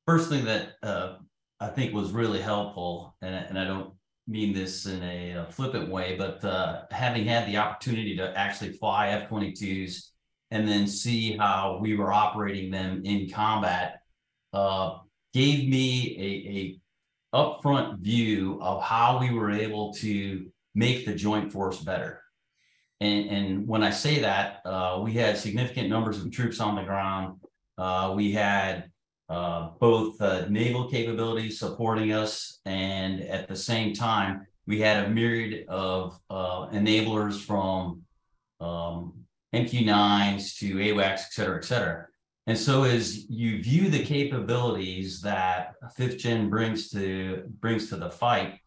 [0.06, 1.16] first thing that, uh,
[1.60, 3.94] I think was really helpful, and, I- and I don't
[4.26, 8.72] mean this in a uh, flippant way, but, uh, having had the opportunity to actually
[8.72, 10.12] fly F twenty-twos
[10.50, 14.00] and then see how we were operating them in combat,
[14.52, 14.98] uh,
[15.32, 16.78] gave me a, a
[17.34, 22.22] upfront view of how we were able to make the joint force better.
[23.00, 26.84] And, and when I say that, uh, we had significant numbers of troops on the
[26.84, 27.40] ground.
[27.76, 28.90] Uh, we had
[29.28, 35.08] uh, both uh, naval capabilities supporting us, and at the same time, we had a
[35.08, 38.02] myriad of uh, enablers from
[38.60, 39.14] um,
[39.54, 42.06] MQ9s to AWACS, et cetera, et cetera.
[42.46, 48.10] And so as you view the capabilities that fifth gen brings to brings to the
[48.10, 48.58] fight,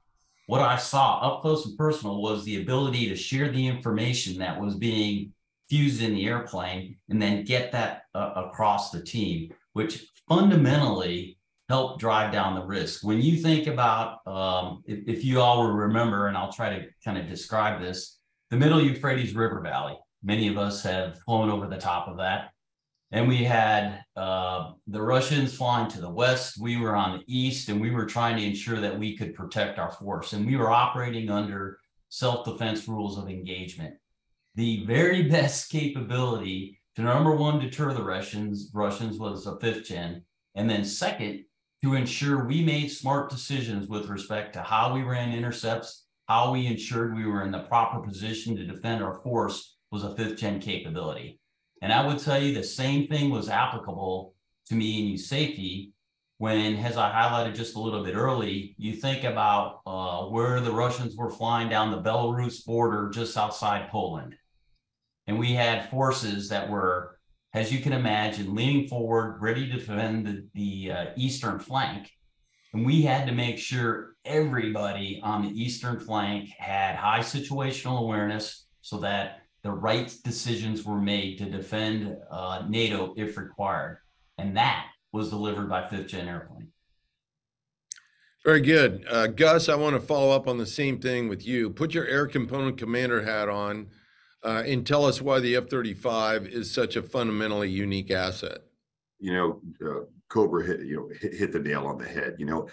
[0.47, 4.59] what I saw up close and personal was the ability to share the information that
[4.59, 5.33] was being
[5.69, 11.99] fused in the airplane and then get that uh, across the team, which fundamentally helped
[11.99, 13.03] drive down the risk.
[13.03, 16.85] When you think about, um, if, if you all will remember, and I'll try to
[17.03, 18.19] kind of describe this,
[18.51, 19.97] the Middle Euphrates River Valley.
[20.23, 22.51] Many of us have flown over the top of that.
[23.15, 26.59] And we had uh, the Russians flying to the west.
[26.59, 29.79] We were on the east, and we were trying to ensure that we could protect
[29.79, 30.33] our force.
[30.33, 33.95] And we were operating under self defense rules of engagement.
[34.55, 40.25] The very best capability to number one, deter the Russians, Russians was a fifth gen.
[40.55, 41.45] And then second,
[41.85, 46.67] to ensure we made smart decisions with respect to how we ran intercepts, how we
[46.67, 50.59] ensured we were in the proper position to defend our force was a fifth gen
[50.59, 51.39] capability.
[51.85, 54.33] And I would tell you the same thing was applicable
[54.69, 55.91] to me and USAFE
[56.39, 60.71] when, as I highlighted just a little bit early, you think about uh, where the
[60.71, 64.33] Russians were flying down the Belarus border just outside Poland.
[65.27, 67.19] And we had forces that were,
[67.53, 72.09] as you can imagine, leaning forward, ready to defend the, the uh, eastern flank.
[72.73, 78.65] And we had to make sure everybody on the eastern flank had high situational awareness
[78.81, 83.97] so that the right decisions were made to defend uh, NATO if required.
[84.37, 86.67] And that was delivered by fifth gen airplane.
[88.43, 89.03] Very good.
[89.09, 91.71] Uh, Gus, I want to follow up on the same thing with you.
[91.71, 93.87] Put your air component commander hat on
[94.43, 98.59] uh, and tell us why the F 35 is such a fundamentally unique asset.
[99.19, 102.35] You know, uh, Cobra hit, you know, hit, hit, the nail on the head.
[102.37, 102.69] You know,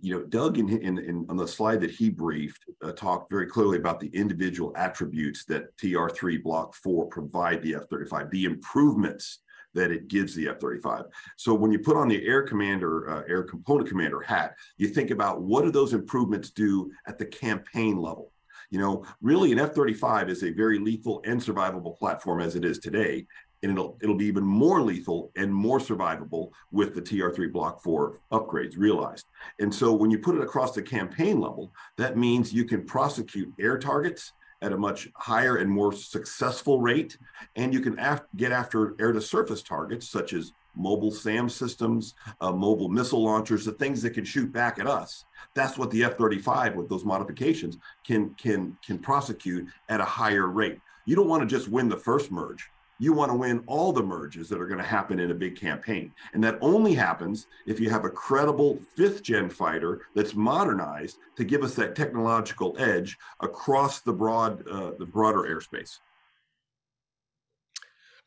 [0.00, 3.46] you know, Doug in, in, in on the slide that he briefed uh, talked very
[3.46, 9.40] clearly about the individual attributes that TR3 Block 4 provide the F 35, the improvements
[9.74, 11.04] that it gives the F-35.
[11.36, 15.10] So when you put on the air commander, uh, air component commander hat, you think
[15.10, 18.32] about what do those improvements do at the campaign level?
[18.70, 22.78] You know, really an F-35 is a very lethal and survivable platform as it is
[22.78, 23.26] today.
[23.62, 28.18] And it'll it'll be even more lethal and more survivable with the TR3 Block 4
[28.32, 29.26] upgrades realized.
[29.60, 33.52] And so when you put it across the campaign level, that means you can prosecute
[33.60, 34.32] air targets
[34.62, 37.18] at a much higher and more successful rate.
[37.56, 42.14] And you can af- get after air to surface targets such as mobile SAM systems,
[42.40, 45.24] uh, mobile missile launchers, the things that can shoot back at us.
[45.54, 50.78] That's what the F-35 with those modifications can can can prosecute at a higher rate.
[51.04, 52.70] You don't want to just win the first merge
[53.02, 55.56] you want to win all the merges that are going to happen in a big
[55.56, 56.12] campaign.
[56.34, 61.42] And that only happens if you have a credible fifth gen fighter that's modernized to
[61.42, 65.98] give us that technological edge across the broad, uh, the broader airspace.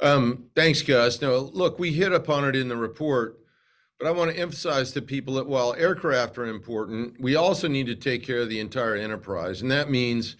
[0.02, 1.22] Um, thanks, Gus.
[1.22, 3.40] Now, look, we hit upon it in the report,
[3.98, 7.86] but I want to emphasize to people that while aircraft are important, we also need
[7.86, 9.62] to take care of the entire enterprise.
[9.62, 10.36] And that means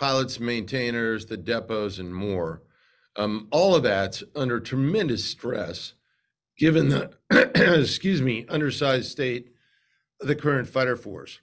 [0.00, 2.62] pilots, maintainers, the depots, and more.
[3.16, 5.94] Um, all of that's under tremendous stress,
[6.58, 7.12] given the,
[7.80, 9.52] excuse me, undersized state
[10.20, 11.40] of the current fighter force.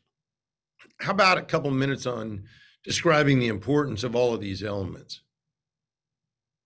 [0.99, 2.43] How about a couple minutes on
[2.83, 5.21] describing the importance of all of these elements?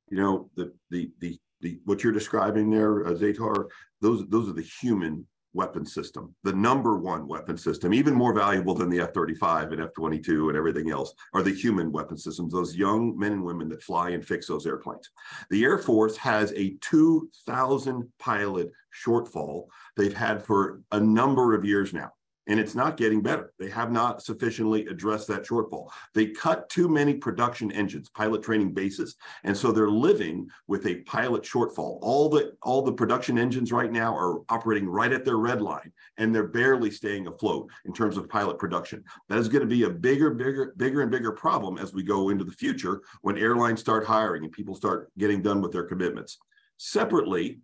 [0.09, 3.67] You know, the the the, the what you're describing there, uh, Zatar,
[4.01, 5.25] those those are the human
[5.55, 9.81] weapon system, the number one weapon system, even more valuable than the F 35 and
[9.81, 13.69] F 22 and everything else, are the human weapon systems, those young men and women
[13.69, 15.09] that fly and fix those airplanes.
[15.49, 18.69] The Air Force has a 2,000 pilot
[19.05, 19.65] shortfall
[19.97, 22.11] they've had for a number of years now
[22.47, 23.53] and it's not getting better.
[23.59, 25.89] They have not sufficiently addressed that shortfall.
[26.13, 31.01] They cut too many production engines, pilot training bases, and so they're living with a
[31.01, 31.99] pilot shortfall.
[32.01, 35.91] All the all the production engines right now are operating right at their red line,
[36.17, 39.03] and they're barely staying afloat in terms of pilot production.
[39.29, 42.29] That is going to be a bigger, bigger, bigger and bigger problem as we go
[42.29, 46.37] into the future when airlines start hiring and people start getting done with their commitments.
[46.77, 47.59] Separately,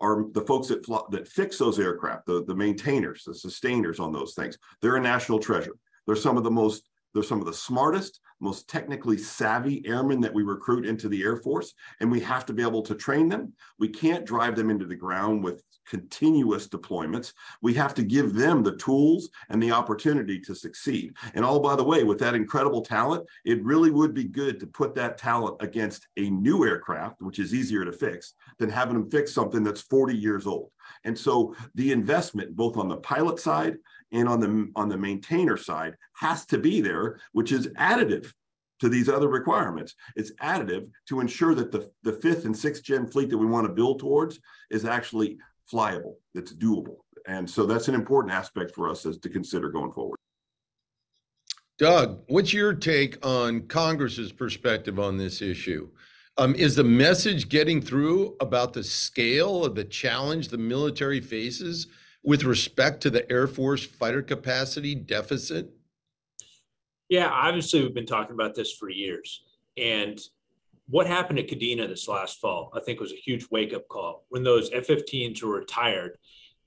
[0.00, 4.34] are the folks that that fix those aircraft, the, the maintainers, the sustainers on those
[4.34, 4.58] things.
[4.82, 5.76] They're a national treasure.
[6.06, 10.34] They're some of the most, they're some of the smartest, most technically savvy airmen that
[10.34, 13.52] we recruit into the Air Force, and we have to be able to train them.
[13.78, 17.32] We can't drive them into the ground with continuous deployments.
[17.62, 21.14] We have to give them the tools and the opportunity to succeed.
[21.34, 24.66] And all by the way, with that incredible talent, it really would be good to
[24.66, 29.10] put that talent against a new aircraft, which is easier to fix than having them
[29.10, 30.70] fix something that's 40 years old.
[31.04, 33.76] And so the investment, both on the pilot side
[34.12, 38.32] and on the on the maintainer side, has to be there, which is additive
[38.80, 39.94] to these other requirements.
[40.16, 43.66] It's additive to ensure that the, the fifth and sixth gen fleet that we want
[43.66, 44.38] to build towards
[44.70, 45.38] is actually
[45.72, 46.96] flyable, it's doable.
[47.26, 50.16] And so that's an important aspect for us as to consider going forward.
[51.78, 55.88] Doug, what's your take on Congress's perspective on this issue?
[56.38, 61.88] Um, is the message getting through about the scale of the challenge the military faces
[62.26, 65.70] with respect to the Air Force fighter capacity deficit?
[67.08, 69.44] Yeah, obviously, we've been talking about this for years.
[69.76, 70.20] And
[70.88, 74.26] what happened at Kadena this last fall, I think was a huge wake up call
[74.28, 76.18] when those F 15s were retired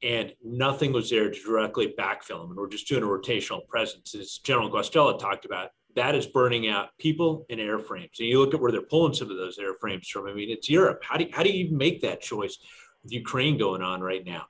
[0.01, 2.51] and nothing was there to directly backfill them.
[2.51, 4.15] And we're just doing a rotational presence.
[4.15, 8.17] As General Guastella talked about, that is burning out people and airframes.
[8.19, 10.27] And you look at where they're pulling some of those airframes from.
[10.27, 11.03] I mean, it's Europe.
[11.03, 12.57] How do you, how do you even make that choice
[13.03, 14.45] with Ukraine going on right now?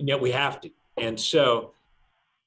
[0.00, 0.70] And yet we have to.
[0.96, 1.74] And so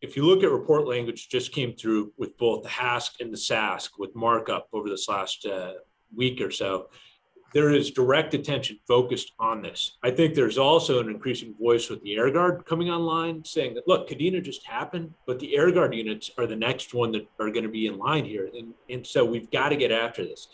[0.01, 3.37] if you look at report language just came through with both the HASC and the
[3.37, 5.73] SASC with markup over this last uh,
[6.13, 6.89] week or so,
[7.53, 9.97] there is direct attention focused on this.
[10.01, 13.87] I think there's also an increasing voice with the Air Guard coming online saying that,
[13.87, 17.51] look, Kadena just happened, but the Air Guard units are the next one that are
[17.51, 18.49] going to be in line here.
[18.57, 20.47] And, and so we've got to get after this.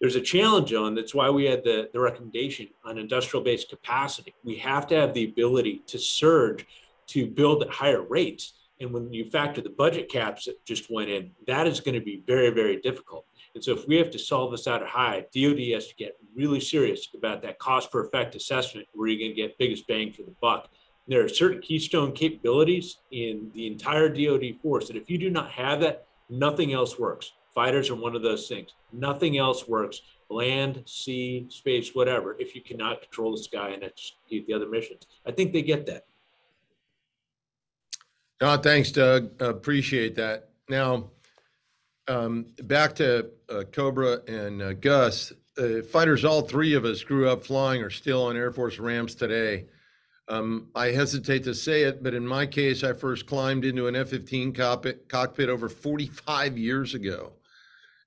[0.00, 4.34] There's a challenge on, that's why we had the, the recommendation on industrial based capacity.
[4.44, 6.66] We have to have the ability to surge
[7.08, 8.54] to build at higher rates.
[8.80, 12.00] And when you factor the budget caps that just went in, that is going to
[12.00, 13.26] be very, very difficult.
[13.54, 16.16] And so if we have to solve this out of high, DOD has to get
[16.34, 20.12] really serious about that cost per effect assessment where you're going to get biggest bang
[20.12, 20.70] for the buck.
[21.08, 25.50] There are certain keystone capabilities in the entire DoD force that if you do not
[25.50, 27.32] have that, nothing else works.
[27.54, 28.74] Fighters are one of those things.
[28.92, 30.02] Nothing else works.
[30.28, 35.06] Land, sea, space, whatever, if you cannot control the sky and execute the other missions.
[35.26, 36.06] I think they get that.
[38.40, 39.42] No, thanks, Doug.
[39.42, 40.50] Appreciate that.
[40.68, 41.10] Now,
[42.08, 45.32] um, back to uh, Cobra and uh, Gus.
[45.58, 49.14] Uh, fighters, all three of us grew up flying or still on Air Force Rams
[49.14, 49.66] today.
[50.28, 53.96] Um, I hesitate to say it, but in my case, I first climbed into an
[53.96, 57.32] F 15 cockpit, cockpit over 45 years ago.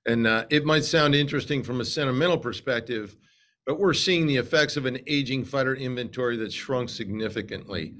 [0.06, 3.16] And uh, it might sound interesting from a sentimental perspective,
[3.66, 7.94] but we're seeing the effects of an aging fighter inventory that's shrunk significantly.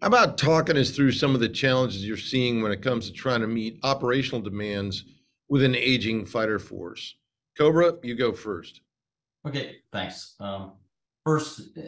[0.00, 3.12] How about talking us through some of the challenges you're seeing when it comes to
[3.12, 5.04] trying to meet operational demands
[5.50, 7.16] with an aging fighter force?
[7.58, 8.80] Cobra, you go first.
[9.46, 10.36] Okay, thanks.
[10.40, 10.72] Um,
[11.26, 11.78] first,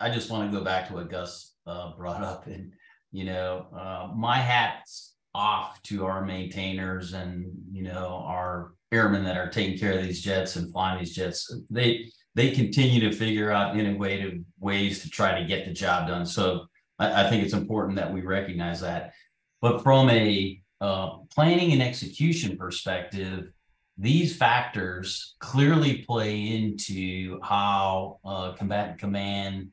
[0.00, 2.72] I just want to go back to what Gus uh, brought up, and
[3.10, 9.36] you know, uh, my hats off to our maintainers and you know our airmen that
[9.36, 11.52] are taking care of these jets and flying these jets.
[11.70, 16.24] They they continue to figure out innovative ways to try to get the job done.
[16.24, 16.66] So
[16.98, 19.12] I, I think it's important that we recognize that.
[19.60, 23.52] But from a uh, planning and execution perspective,
[23.98, 29.68] these factors clearly play into how uh, combatant command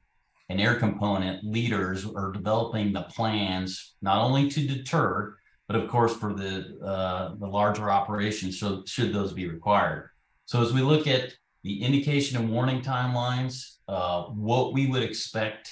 [0.50, 5.38] and air component leaders are developing the plans not only to deter,
[5.70, 8.60] but of course for the uh, the larger operations.
[8.60, 10.10] So should those be required?
[10.46, 11.32] So as we look at
[11.64, 15.72] the indication and warning timelines, uh, what we would expect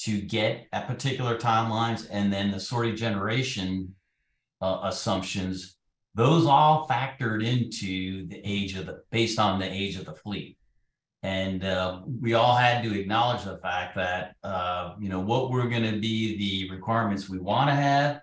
[0.00, 3.94] to get at particular timelines, and then the sortie generation
[4.62, 5.76] uh, assumptions,
[6.14, 10.56] those all factored into the age of the based on the age of the fleet.
[11.22, 15.68] And uh, we all had to acknowledge the fact that uh, you know what we're
[15.68, 18.22] going to be the requirements we want to have,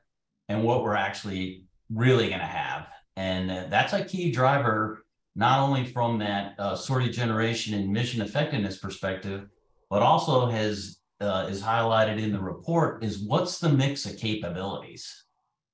[0.51, 5.03] and what we're actually really going to have, and that's a key driver
[5.35, 9.47] not only from that uh, sortie generation and mission effectiveness perspective,
[9.89, 15.25] but also has uh, is highlighted in the report is what's the mix of capabilities.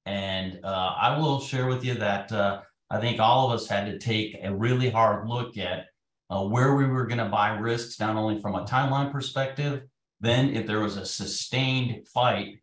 [0.06, 3.86] And uh, I will share with you that uh, I think all of us had
[3.86, 5.86] to take a really hard look at
[6.30, 9.84] uh, where we were going to buy risks, not only from a timeline perspective,
[10.20, 12.58] then if there was a sustained fight,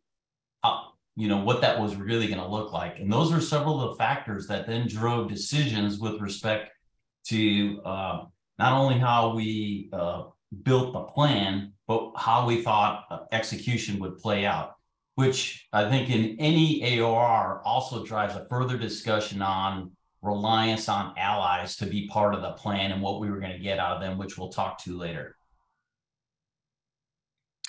[0.62, 0.82] uh,
[1.16, 2.98] you know, what that was really going to look like.
[2.98, 6.70] And those are several of the factors that then drove decisions with respect
[7.26, 8.24] to uh,
[8.58, 10.24] not only how we uh,
[10.62, 14.74] built the plan, but how we thought uh, execution would play out,
[15.14, 19.92] which I think in any AOR also drives a further discussion on
[20.22, 23.58] reliance on allies to be part of the plan and what we were going to
[23.58, 25.36] get out of them, which we'll talk to later.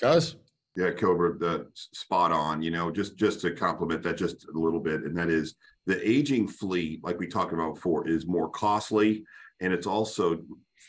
[0.00, 0.36] Gus?
[0.76, 4.80] Yeah, Cobra, the spot on, you know, just just to complement that just a little
[4.80, 5.54] bit, and that is
[5.86, 9.24] the aging fleet, like we talked about before, is more costly
[9.60, 10.40] and it's also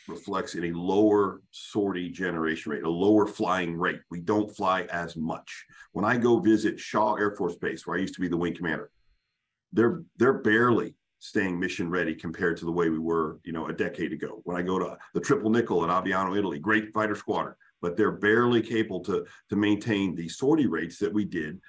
[0.06, 4.00] reflects in a lower sortie generation rate, a lower flying rate.
[4.10, 5.66] We don't fly as much.
[5.92, 8.54] When I go visit Shaw Air Force Base, where I used to be the wing
[8.54, 8.90] commander,
[9.72, 13.72] they're they're barely staying mission ready compared to the way we were, you know, a
[13.72, 14.40] decade ago.
[14.44, 18.12] When I go to the Triple Nickel in Aviano, Italy, great fighter squadron, but they're
[18.12, 21.60] barely capable to to maintain the sortie rates that we did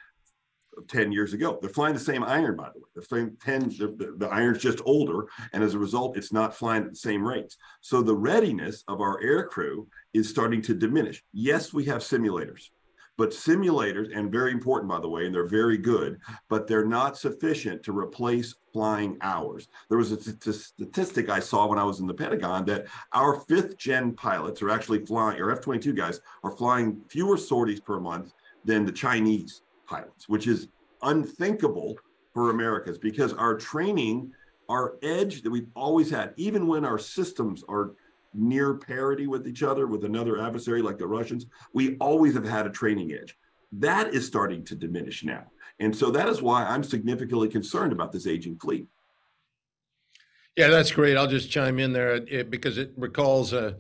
[0.88, 1.58] 10 years ago.
[1.62, 2.86] They're flying the same iron, by the way.
[2.96, 5.28] The same 10, the, the, iron's just older.
[5.54, 7.58] And as a result, it's not flying at the same rates.
[7.82, 11.24] So the readiness of our air crew is starting to diminish.
[11.34, 12.70] Yes, we have simulators,
[13.20, 17.18] but simulators, and very important, by the way, and they're very good, but they're not
[17.18, 19.68] sufficient to replace flying hours.
[19.90, 23.78] There was a statistic I saw when I was in the Pentagon that our fifth
[23.78, 28.32] gen pilots are actually flying, or F 22 guys are flying fewer sorties per month
[28.64, 30.70] than the Chinese pilots, which is
[31.02, 31.98] unthinkable
[32.34, 34.32] for Americans because our training,
[34.70, 37.96] our edge that we've always had, even when our systems are
[38.34, 42.68] near parity with each other with another adversary like the Russians, we always have had
[42.68, 43.38] a training edge.
[43.72, 45.46] That is starting to diminish now.
[45.80, 48.88] And so that is why I'm significantly concerned about this aging fleet.
[50.56, 51.16] Yeah, that's great.
[51.16, 53.78] I'll just chime in there uh, it, because it recalls a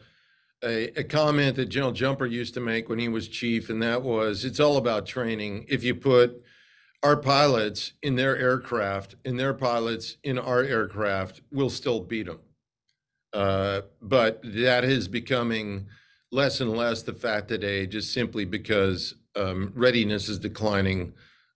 [0.62, 4.02] a, a comment that General Jumper used to make when he was chief, and that
[4.02, 5.66] was it's all about training.
[5.70, 6.44] If you put
[7.02, 12.40] our pilots in their aircraft and their pilots in our aircraft, we'll still beat them.
[13.34, 15.88] Uh, but that is becoming
[16.32, 21.14] less and less the fact today, just simply because um, readiness is declining,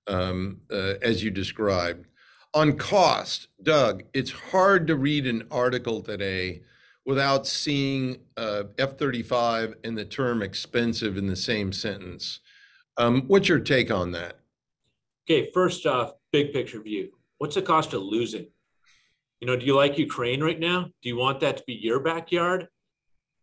[0.07, 2.05] um, uh, as you described.
[2.53, 6.61] On cost, Doug, it's hard to read an article today
[7.05, 12.39] without seeing uh, F-35 and the term expensive in the same sentence.
[12.97, 14.37] Um, What's your take on that?
[15.27, 17.09] Okay, first off, big picture view.
[17.39, 18.47] What's the cost of losing?
[19.43, 20.83] You know, do you like Ukraine right now?
[21.01, 22.65] Do you want that to be your backyard?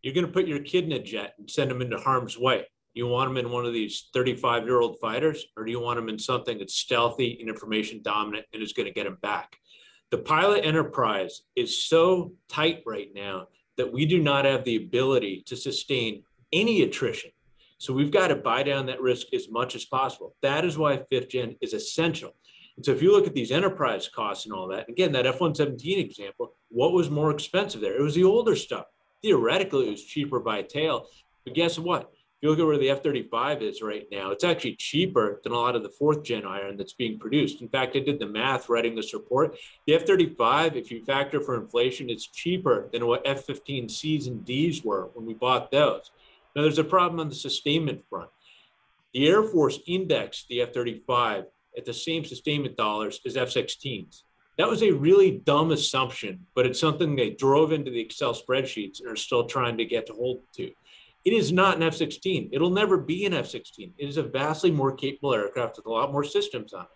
[0.00, 2.64] You're going to put your kid in a jet and send him into harm's way.
[2.94, 5.98] You want him in one of these 35 year old fighters, or do you want
[5.98, 9.58] him in something that's stealthy and information dominant and is going to get him back?
[10.10, 15.42] The pilot enterprise is so tight right now that we do not have the ability
[15.48, 17.30] to sustain any attrition.
[17.76, 20.34] So we've got to buy down that risk as much as possible.
[20.40, 22.34] That is why fifth gen is essential.
[22.80, 25.98] And so if you look at these enterprise costs and all that, again, that F-117
[25.98, 27.94] example, what was more expensive there?
[27.94, 28.86] It was the older stuff.
[29.20, 31.06] Theoretically, it was cheaper by tail.
[31.44, 32.04] But guess what?
[32.04, 35.58] If you look at where the F-35 is right now, it's actually cheaper than a
[35.58, 37.60] lot of the fourth gen iron that's being produced.
[37.60, 39.58] In fact, I did the math writing this report.
[39.86, 45.10] The F-35, if you factor for inflation, it's cheaper than what F-15Cs and Ds were
[45.12, 46.12] when we bought those.
[46.56, 48.30] Now, there's a problem on the sustainment front.
[49.12, 51.44] The Air Force indexed the F 35
[51.76, 54.22] at the same sustainment dollars as F 16s.
[54.58, 59.00] That was a really dumb assumption, but it's something they drove into the Excel spreadsheets
[59.00, 60.70] and are still trying to get to hold to.
[61.24, 62.50] It is not an F 16.
[62.52, 63.94] It'll never be an F 16.
[63.96, 66.88] It is a vastly more capable aircraft with a lot more systems on it.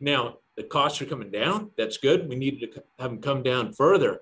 [0.00, 1.70] Now, the costs are coming down.
[1.76, 2.28] That's good.
[2.28, 4.20] We needed to have them come down further.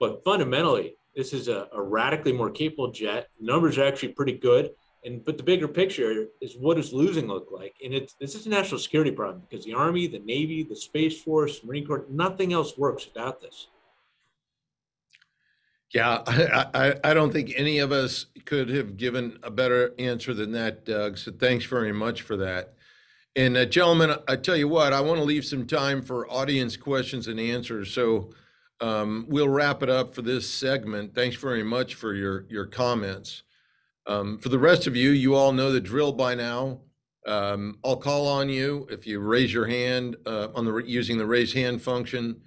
[0.00, 3.28] But fundamentally, this is a, a radically more capable jet.
[3.40, 4.70] Numbers are actually pretty good.
[5.08, 7.74] And but the bigger picture is what does losing look like?
[7.82, 11.22] And it's this is a national security problem because the Army, the Navy, the Space
[11.22, 13.68] Force, Marine Corps, nothing else works without this.
[15.94, 20.34] Yeah, I, I, I don't think any of us could have given a better answer
[20.34, 21.16] than that, Doug.
[21.16, 22.74] So thanks very much for that.
[23.34, 26.76] And uh, gentlemen, I tell you what, I want to leave some time for audience
[26.76, 27.94] questions and answers.
[27.94, 28.28] So
[28.82, 31.14] um, we'll wrap it up for this segment.
[31.14, 33.42] Thanks very much for your your comments.
[34.08, 36.80] Um, for the rest of you, you all know the drill by now.
[37.26, 41.26] Um, I'll call on you if you raise your hand uh, on the using the
[41.26, 42.40] raise hand function.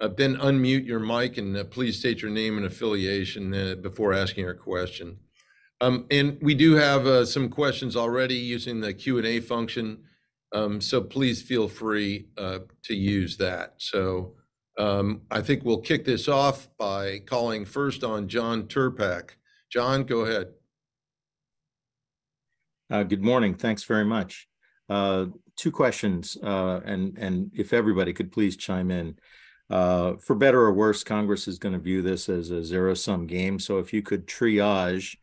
[0.00, 4.14] Uh, then unmute your mic and uh, please state your name and affiliation uh, before
[4.14, 5.18] asking your question.
[5.82, 9.98] Um, and we do have uh, some questions already using the Q and A function,
[10.54, 13.74] um, so please feel free uh, to use that.
[13.78, 14.34] So.
[14.78, 19.32] Um, I think we'll kick this off by calling first on John Tirpak.
[19.70, 20.46] John, go ahead.
[22.92, 23.54] Uh, good morning.
[23.54, 24.46] Thanks very much.
[24.86, 25.24] Uh,
[25.56, 29.16] two questions, uh, and and if everybody could please chime in.
[29.70, 33.58] Uh, for better or worse, Congress is going to view this as a zero-sum game.
[33.58, 35.16] So if you could triage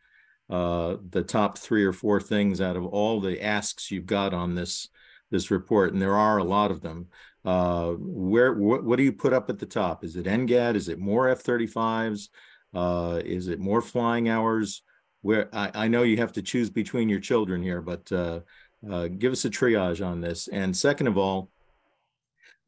[0.48, 4.56] uh, the top three or four things out of all the asks you've got on
[4.56, 4.88] this
[5.30, 7.06] this report, and there are a lot of them.
[7.44, 10.02] Uh, where what, what do you put up at the top?
[10.02, 10.74] Is it NGAD?
[10.74, 12.30] Is it more F-35s?
[12.74, 14.82] Uh, is it more flying hours?
[15.22, 18.40] Where I, I know you have to choose between your children here, but uh,
[18.90, 20.48] uh, give us a triage on this.
[20.48, 21.50] And second of all,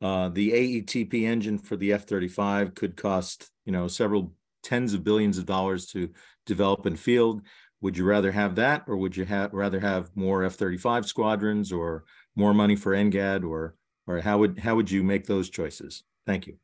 [0.03, 4.33] uh, the AETP engine for the F-35 could cost you know several
[4.63, 6.11] tens of billions of dollars to
[6.47, 7.43] develop and field.
[7.81, 12.05] Would you rather have that, or would you have rather have more F-35 squadrons, or
[12.37, 13.77] more money for NGAD, or
[14.07, 16.03] or how would how would you make those choices?
[16.27, 16.59] Thank you.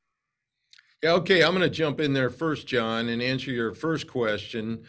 [1.03, 4.84] Yeah, okay, I'm going to jump in there first, John, and answer your first question.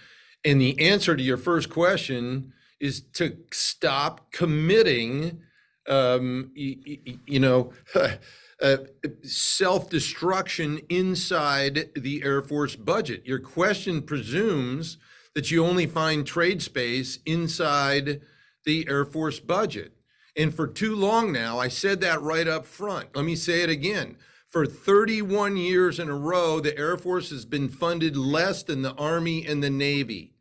[0.45, 5.41] And the answer to your first question is to stop committing,
[5.87, 7.73] um, you, you know,
[8.61, 8.77] uh,
[9.23, 13.25] self destruction inside the Air Force budget.
[13.25, 14.97] Your question presumes
[15.35, 18.21] that you only find trade space inside
[18.65, 19.93] the Air Force budget.
[20.35, 23.15] And for too long now, I said that right up front.
[23.15, 24.15] Let me say it again.
[24.49, 28.95] For 31 years in a row, the Air Force has been funded less than the
[28.95, 30.33] Army and the Navy.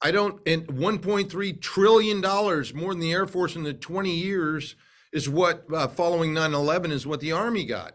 [0.00, 4.76] I don't, and $1.3 trillion more than the Air Force in the 20 years
[5.12, 7.94] is what, uh, following 9 11, is what the Army got.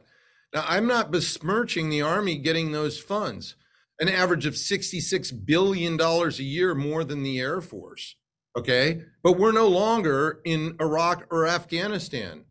[0.53, 3.55] Now, I'm not besmirching the Army getting those funds,
[4.01, 8.15] an average of $66 billion a year more than the Air Force.
[8.57, 9.03] Okay.
[9.23, 12.43] But we're no longer in Iraq or Afghanistan.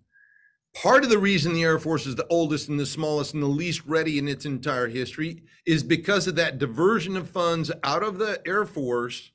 [0.74, 3.46] Part of the reason the Air Force is the oldest and the smallest and the
[3.46, 8.18] least ready in its entire history is because of that diversion of funds out of
[8.18, 9.32] the Air Force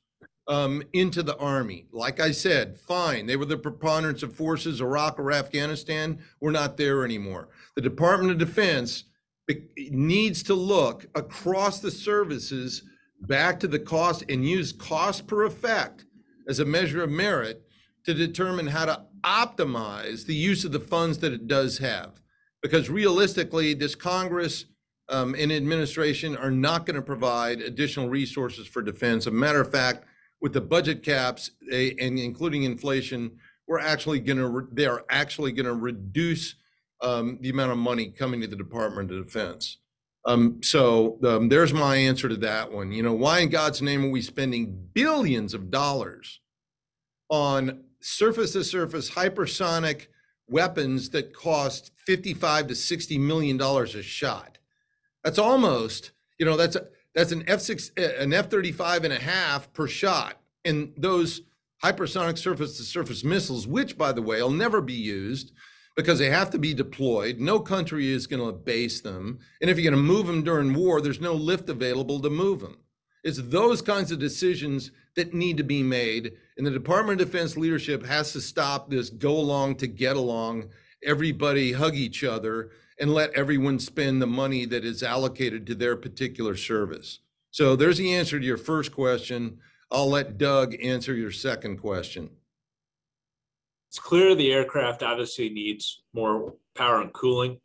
[0.48, 1.86] um, into the Army.
[1.92, 6.18] Like I said, fine, they were the preponderance of forces, Iraq or Afghanistan.
[6.40, 7.50] We're not there anymore.
[7.76, 9.04] The Department of Defense
[9.90, 12.82] needs to look across the services
[13.22, 16.04] back to the cost and use cost per effect
[16.48, 17.62] as a measure of merit
[18.08, 22.22] to determine how to optimize the use of the funds that it does have.
[22.62, 24.64] Because realistically, this Congress
[25.10, 29.24] um, and administration are not going to provide additional resources for defense.
[29.24, 30.06] As A matter of fact,
[30.40, 33.36] with the budget caps eh, and including inflation,
[33.66, 36.54] we're actually going to, they are actually going to reduce
[37.02, 39.76] um, the amount of money coming to the Department of Defense.
[40.24, 42.90] Um, so um, there's my answer to that one.
[42.90, 46.40] You know, why in God's name are we spending billions of dollars
[47.28, 50.06] on surface to surface hypersonic
[50.48, 54.58] weapons that cost 55 to 60 million dollars a shot?
[55.24, 59.72] That's almost, you know, that's a, that's an F6 eh, an F35 and a half
[59.72, 60.40] per shot.
[60.64, 61.42] And those
[61.82, 65.52] hypersonic surface to surface missiles, which by the way will never be used
[65.96, 67.40] because they have to be deployed.
[67.40, 69.40] No country is going to base them.
[69.60, 72.60] And if you're going to move them during war, there's no lift available to move
[72.60, 72.78] them.
[73.24, 76.32] It's those kinds of decisions that need to be made.
[76.56, 80.70] And the Department of Defense leadership has to stop this go along to get along,
[81.04, 85.96] everybody hug each other, and let everyone spend the money that is allocated to their
[85.96, 87.20] particular service.
[87.50, 89.58] So there's the answer to your first question.
[89.90, 92.30] I'll let Doug answer your second question.
[93.88, 97.60] It's clear the aircraft obviously needs more power and cooling.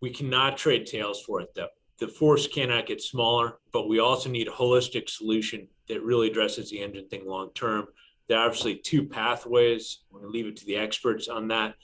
[0.00, 1.68] We cannot trade tails for it though.
[2.00, 6.70] The force cannot get smaller, but we also need a holistic solution that really addresses
[6.70, 7.86] the engine thing long term.
[8.28, 10.00] There are obviously two pathways.
[10.10, 11.74] I'm going to leave it to the experts on that.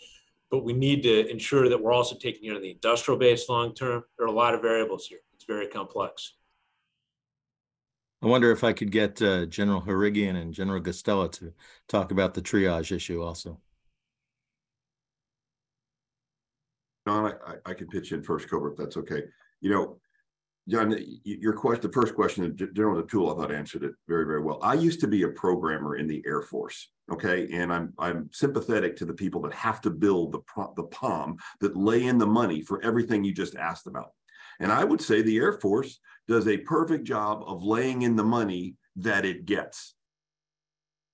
[0.50, 3.74] But we need to ensure that we're also taking care of the industrial base long
[3.74, 4.02] term.
[4.18, 5.20] There are a lot of variables here.
[5.34, 6.34] It's very complex.
[8.22, 11.54] I wonder if I could get uh, General Harrigian and General Guastella to
[11.88, 13.58] talk about the triage issue also.
[17.06, 19.22] John, I, I, I can pitch in first, Cobra, if that's okay.
[19.60, 20.00] You know,
[20.68, 24.40] John, your question, the first question, Gen- General Tool, I thought answered it very, very
[24.40, 24.58] well.
[24.62, 27.48] I used to be a programmer in the Air Force, okay?
[27.52, 30.40] And I'm, I'm sympathetic to the people that have to build the,
[30.76, 34.10] the POM that lay in the money for everything you just asked about.
[34.60, 35.98] And I would say the Air Force
[36.28, 39.94] does a perfect job of laying in the money that it gets.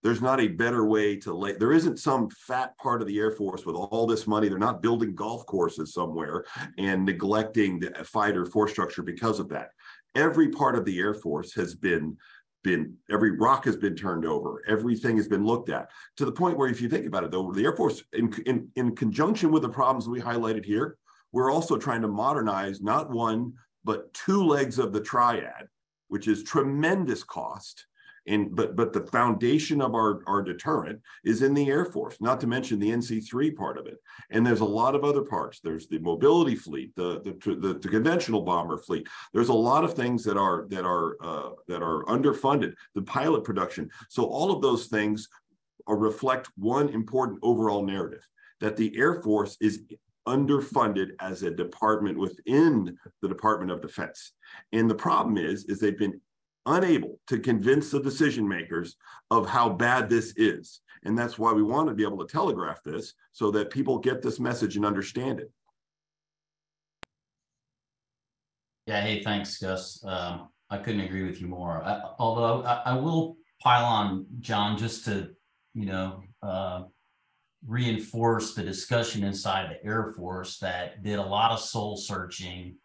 [0.02, 3.32] There's not a better way to lay, there isn't some fat part of the Air
[3.32, 4.48] Force with all this money.
[4.48, 6.44] They're not building golf courses somewhere
[6.78, 9.70] and neglecting the uh, fighter force structure because of that.
[10.14, 12.16] Every part of the Air Force has been
[12.66, 16.58] been every rock has been turned over everything has been looked at to the point
[16.58, 19.62] where if you think about it though the air force in, in, in conjunction with
[19.62, 20.96] the problems we highlighted here
[21.30, 23.52] we're also trying to modernize not one
[23.84, 25.68] but two legs of the triad
[26.08, 27.86] which is tremendous cost
[28.26, 32.40] and but but the foundation of our our deterrent is in the air force not
[32.40, 33.98] to mention the nc3 part of it.
[34.30, 35.60] And there's a lot of other parts.
[35.60, 39.06] There's the mobility fleet the the, the, the conventional bomber fleet.
[39.32, 43.44] There's a lot of things that are that are uh, that are underfunded the pilot
[43.44, 43.90] production.
[44.08, 45.28] So all of those things
[45.86, 48.26] are reflect one important overall narrative
[48.60, 49.82] that the air force is
[50.26, 54.32] underfunded as a department within the department of defense.
[54.72, 56.20] And the problem is is they've been
[56.66, 58.96] unable to convince the decision makers
[59.30, 60.80] of how bad this is.
[61.04, 64.22] And that's why we want to be able to telegraph this so that people get
[64.22, 65.50] this message and understand it.
[68.86, 70.04] Yeah, hey, thanks, Gus.
[70.04, 71.82] Um, I couldn't agree with you more.
[71.84, 75.30] I, although I, I will pile on John just to,
[75.74, 76.82] you know, uh,
[77.66, 82.76] reinforce the discussion inside the Air Force that did a lot of soul searching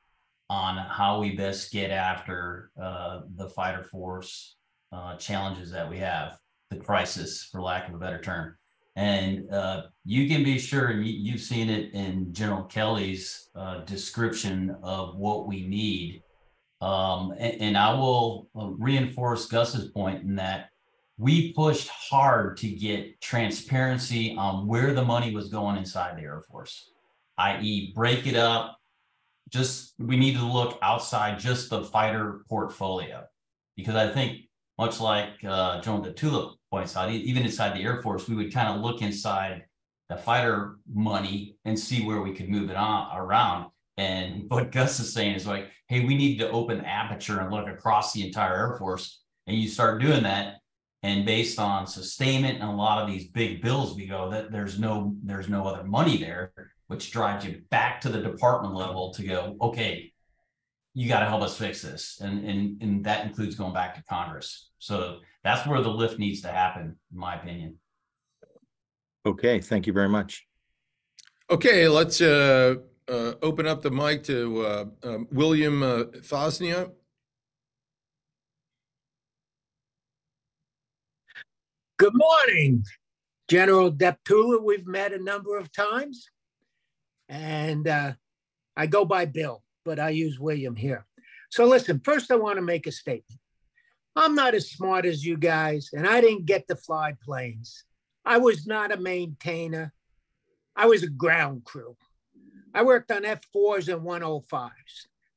[0.52, 4.58] on how we best get after uh, the fighter force
[4.92, 6.38] uh, challenges that we have,
[6.70, 8.58] the crisis, for lack of a better term.
[8.98, 14.76] And uh, you can be sure, you, you've seen it in General Kelly's uh, description
[14.84, 16.22] of what we need.
[16.82, 20.66] Um, and, and I will uh, reinforce Gus's point in that
[21.18, 26.44] we pushed hard to get transparency on where the money was going inside the Air
[26.52, 26.92] Force,
[27.38, 28.81] i.e., break it up.
[29.52, 33.24] Just we need to look outside just the fighter portfolio
[33.76, 34.44] because I think
[34.78, 38.70] much like uh, Gen Deptula points out, even inside the Air Force, we would kind
[38.70, 39.66] of look inside
[40.10, 43.72] the fighter money and see where we could move it on around.
[43.98, 47.52] And what Gus is saying is like, hey, we need to open the aperture and
[47.52, 49.22] look across the entire Air Force.
[49.48, 50.58] And you start doing that,
[51.04, 54.80] and based on sustainment and a lot of these big bills, we go that there's
[54.80, 56.54] no there's no other money there,
[56.92, 60.12] which drives you back to the department level to go, okay,
[60.94, 64.04] you got to help us fix this, and and and that includes going back to
[64.04, 64.72] Congress.
[64.78, 67.78] So that's where the lift needs to happen, in my opinion.
[69.26, 70.46] Okay, thank you very much.
[71.50, 72.76] Okay, let's uh,
[73.08, 76.92] uh, open up the mic to uh, um, William uh, Thosnia.
[81.98, 82.84] Good morning,
[83.48, 84.62] General Deptula.
[84.62, 86.28] We've met a number of times.
[87.32, 88.14] And uh,
[88.76, 91.08] I go by Bill, but I use William here.
[91.50, 93.40] So listen, first I want to make a statement.
[94.18, 97.86] I'm not as smart as you guys, and I didn't get to fly planes.
[98.26, 99.94] I was not a maintainer.
[100.76, 101.96] I was a ground crew.
[102.74, 104.72] I worked on F4s and 105s.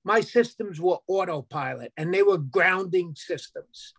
[0.05, 3.95] My systems were autopilot and they were grounding systems.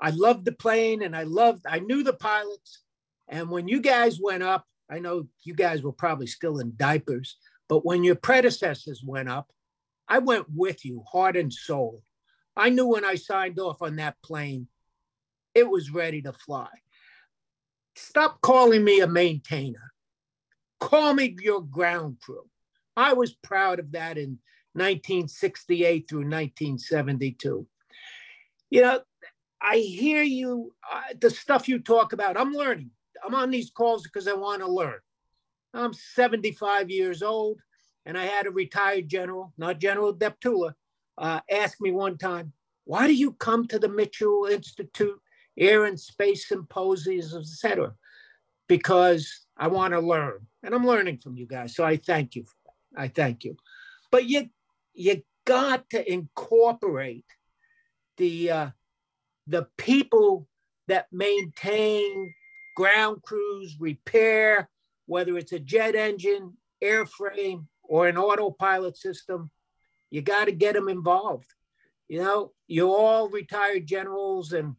[0.00, 2.82] I loved the plane and I loved, I knew the pilots.
[3.28, 7.36] And when you guys went up, I know you guys were probably still in diapers,
[7.68, 9.50] but when your predecessors went up,
[10.08, 12.02] I went with you, heart and soul.
[12.56, 14.68] I knew when I signed off on that plane,
[15.54, 16.68] it was ready to fly.
[17.96, 19.92] Stop calling me a maintainer.
[20.80, 22.44] Call me your ground crew.
[22.96, 24.38] I was proud of that in
[24.74, 27.66] 1968 through 1972.
[28.70, 29.00] You know,
[29.60, 32.36] I hear you, uh, the stuff you talk about.
[32.36, 32.90] I'm learning.
[33.24, 34.98] I'm on these calls because I want to learn.
[35.74, 37.60] I'm 75 years old,
[38.06, 40.72] and I had a retired general, not General Deptula,
[41.18, 42.52] uh, ask me one time,
[42.84, 45.20] why do you come to the Mitchell Institute
[45.58, 47.94] Air and Space Symposiums, etc.?
[48.68, 51.74] Because I want to learn, and I'm learning from you guys.
[51.74, 52.44] So I thank you.
[52.96, 53.56] I thank you.
[54.10, 54.48] But you
[54.94, 57.26] you got to incorporate
[58.16, 58.70] the uh,
[59.46, 60.48] the people
[60.88, 62.34] that maintain
[62.76, 64.68] ground crews, repair,
[65.06, 66.52] whether it's a jet engine,
[66.84, 69.50] airframe, or an autopilot system.
[70.10, 71.52] You got to get them involved.
[72.06, 74.76] You know, you're all retired generals and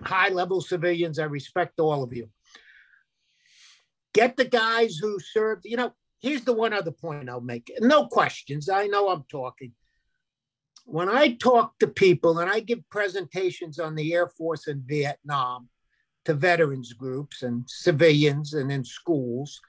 [0.00, 1.18] high level civilians.
[1.18, 2.30] I respect all of you.
[4.14, 7.70] Get the guys who served, you know, here's the one other point I'll make.
[7.80, 8.68] No questions.
[8.68, 9.72] I know I'm talking.
[10.86, 15.68] When I talk to people and I give presentations on the Air Force in Vietnam
[16.30, 19.60] to veterans groups and civilians and in schools,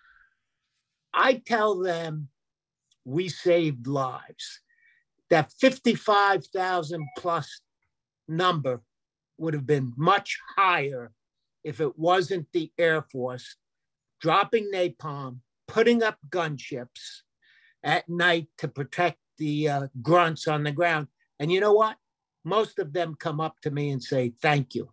[1.12, 2.30] I tell them
[3.04, 4.62] we saved lives.
[5.32, 7.62] That 55,000 plus
[8.28, 8.84] number
[9.40, 11.14] would have been much higher
[11.64, 13.56] if it wasn't the Air Force
[14.20, 17.24] dropping napalm, putting up gunships
[17.84, 21.08] at night to protect the uh, grunts on the ground.
[21.40, 21.98] And you know what?
[22.46, 24.92] Most of them come up to me and say, Thank you.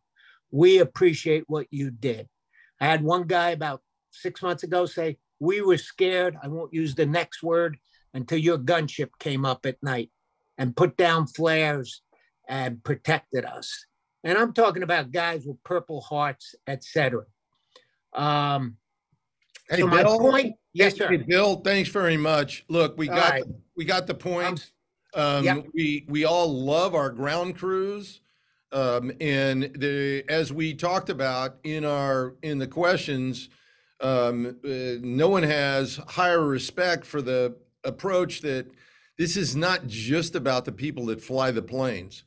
[0.50, 2.28] We appreciate what you did.
[2.80, 6.36] I had one guy about six months ago say, We were scared.
[6.42, 7.78] I won't use the next word
[8.14, 10.10] until your gunship came up at night
[10.56, 12.02] and put down flares
[12.48, 13.86] and protected us.
[14.24, 17.24] And I'm talking about guys with purple hearts, etc.
[18.12, 18.76] Um,
[19.70, 20.18] Hey, so my Bill.
[20.18, 21.08] point, yes, sir.
[21.08, 22.64] Hey, Bill, thanks very much.
[22.68, 23.44] Look, we All got, right.
[23.76, 24.70] we got the point.
[25.14, 25.66] Um, Um, Yep.
[25.74, 28.20] we, we all love our ground crews.
[28.70, 33.48] Um, and the, as we talked about in our, in the questions,
[34.00, 38.66] um, uh, no one has higher respect for the approach that
[39.16, 42.24] this is not just about the people that fly the planes.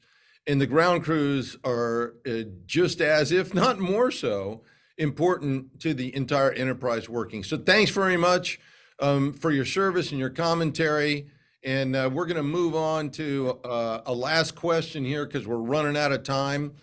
[0.47, 4.63] And the ground crews are uh, just as, if not more so,
[4.97, 7.43] important to the entire enterprise working.
[7.43, 8.59] So thanks very much
[8.99, 11.27] um, for your service and your commentary.
[11.64, 15.57] And uh, we're going to move on to uh, a last question here because we're
[15.57, 16.74] running out of time.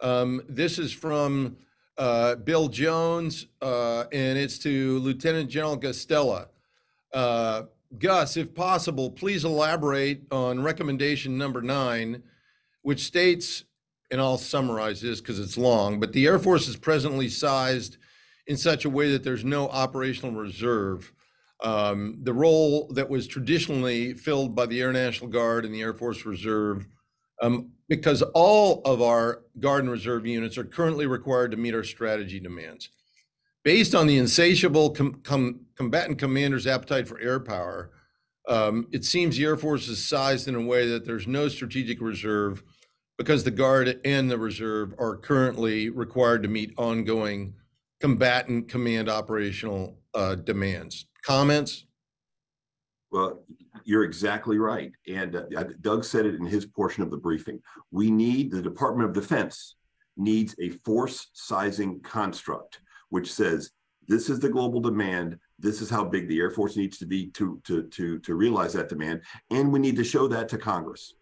[0.00, 1.56] Um, this is from
[1.96, 6.46] uh, Bill Jones, uh, and it's to Lieutenant General Guastella.
[7.12, 7.62] Uh,
[7.98, 12.22] Gus, if possible, please elaborate on recommendation number nine,
[12.82, 13.64] which states,
[14.08, 17.96] and I'll summarize this because it's long, but the Air Force is presently sized
[18.46, 21.12] in such a way that there's no operational reserve.
[21.60, 25.94] Um, the role that was traditionally filled by the Air National Guard and the Air
[25.94, 26.86] Force Reserve,
[27.42, 31.84] um, because all of our Guard and Reserve units are currently required to meet our
[31.84, 32.90] strategy demands.
[33.64, 37.90] Based on the insatiable com- com- combatant commander's appetite for air power,
[38.48, 42.00] um, it seems the Air Force is sized in a way that there's no strategic
[42.00, 42.62] reserve
[43.18, 47.54] because the Guard and the Reserve are currently required to meet ongoing
[48.00, 51.06] combatant command operational uh, demands.
[51.28, 51.84] Comments?
[53.10, 53.44] Well,
[53.84, 54.92] you're exactly right.
[55.06, 57.60] And uh, Doug said it in his portion of the briefing.
[57.90, 59.76] We need, the Department of Defense
[60.16, 63.72] needs a force sizing construct, which says
[64.06, 65.38] this is the global demand.
[65.58, 68.72] This is how big the Air Force needs to be to, to, to, to realize
[68.72, 69.20] that demand.
[69.50, 71.12] And we need to show that to Congress.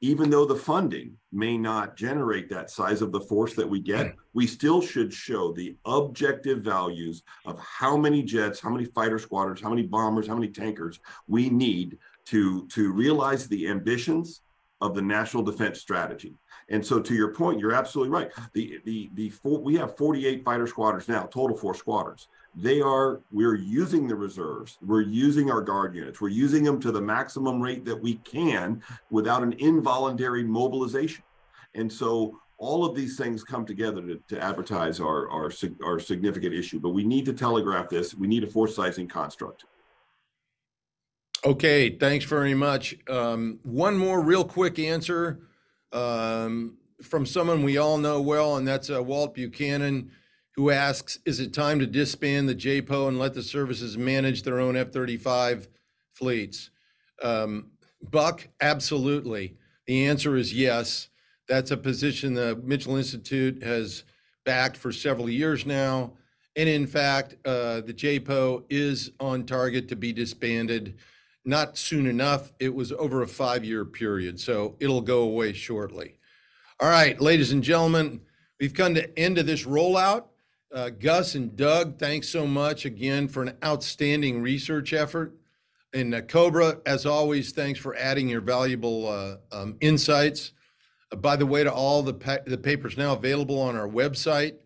[0.00, 4.14] Even though the funding may not generate that size of the force that we get,
[4.32, 9.60] we still should show the objective values of how many jets, how many fighter squadrons,
[9.60, 14.42] how many bombers, how many tankers we need to, to realize the ambitions
[14.80, 16.34] of the national defense strategy.
[16.68, 18.30] And so to your point, you're absolutely right.
[18.52, 22.28] The, the, the, four, we have 48 fighter squadrons now, total four squadrons
[22.60, 24.78] they are we're using the reserves.
[24.82, 26.20] We're using our guard units.
[26.20, 31.22] We're using them to the maximum rate that we can without an involuntary mobilization.
[31.74, 35.52] And so all of these things come together to, to advertise our, our
[35.84, 36.80] our significant issue.
[36.80, 38.14] But we need to telegraph this.
[38.14, 39.64] We need a force sizing construct.
[41.44, 42.96] Okay, thanks very much.
[43.08, 45.38] Um, one more real quick answer
[45.92, 50.10] um, from someone we all know well, and that's uh, Walt Buchanan,
[50.58, 54.58] who asks, "Is it time to disband the JPO and let the services manage their
[54.58, 55.68] own F-35
[56.10, 56.70] fleets?"
[57.22, 57.70] Um,
[58.02, 59.56] Buck, absolutely.
[59.86, 61.10] The answer is yes.
[61.46, 64.02] That's a position the Mitchell Institute has
[64.44, 66.14] backed for several years now.
[66.56, 70.98] And in fact, uh, the JPO is on target to be disbanded
[71.44, 72.52] not soon enough.
[72.58, 76.18] It was over a five-year period, so it'll go away shortly.
[76.80, 78.20] All right, ladies and gentlemen,
[78.60, 80.24] we've come to end of this rollout.
[80.72, 85.34] Uh, Gus and Doug, thanks so much again for an outstanding research effort.
[85.94, 90.52] And uh, Cobra, as always, thanks for adding your valuable uh, um, insights.
[91.10, 94.56] Uh, by the way, to all the pa- the papers now available on our website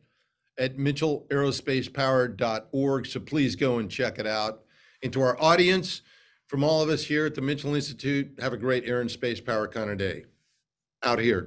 [0.58, 3.06] at mitchellaerospacepower.org.
[3.06, 4.62] So please go and check it out.
[5.02, 6.02] And to our audience,
[6.48, 9.40] from all of us here at the Mitchell Institute, have a great air and space
[9.40, 10.24] power kind of day.
[11.04, 11.46] Out here.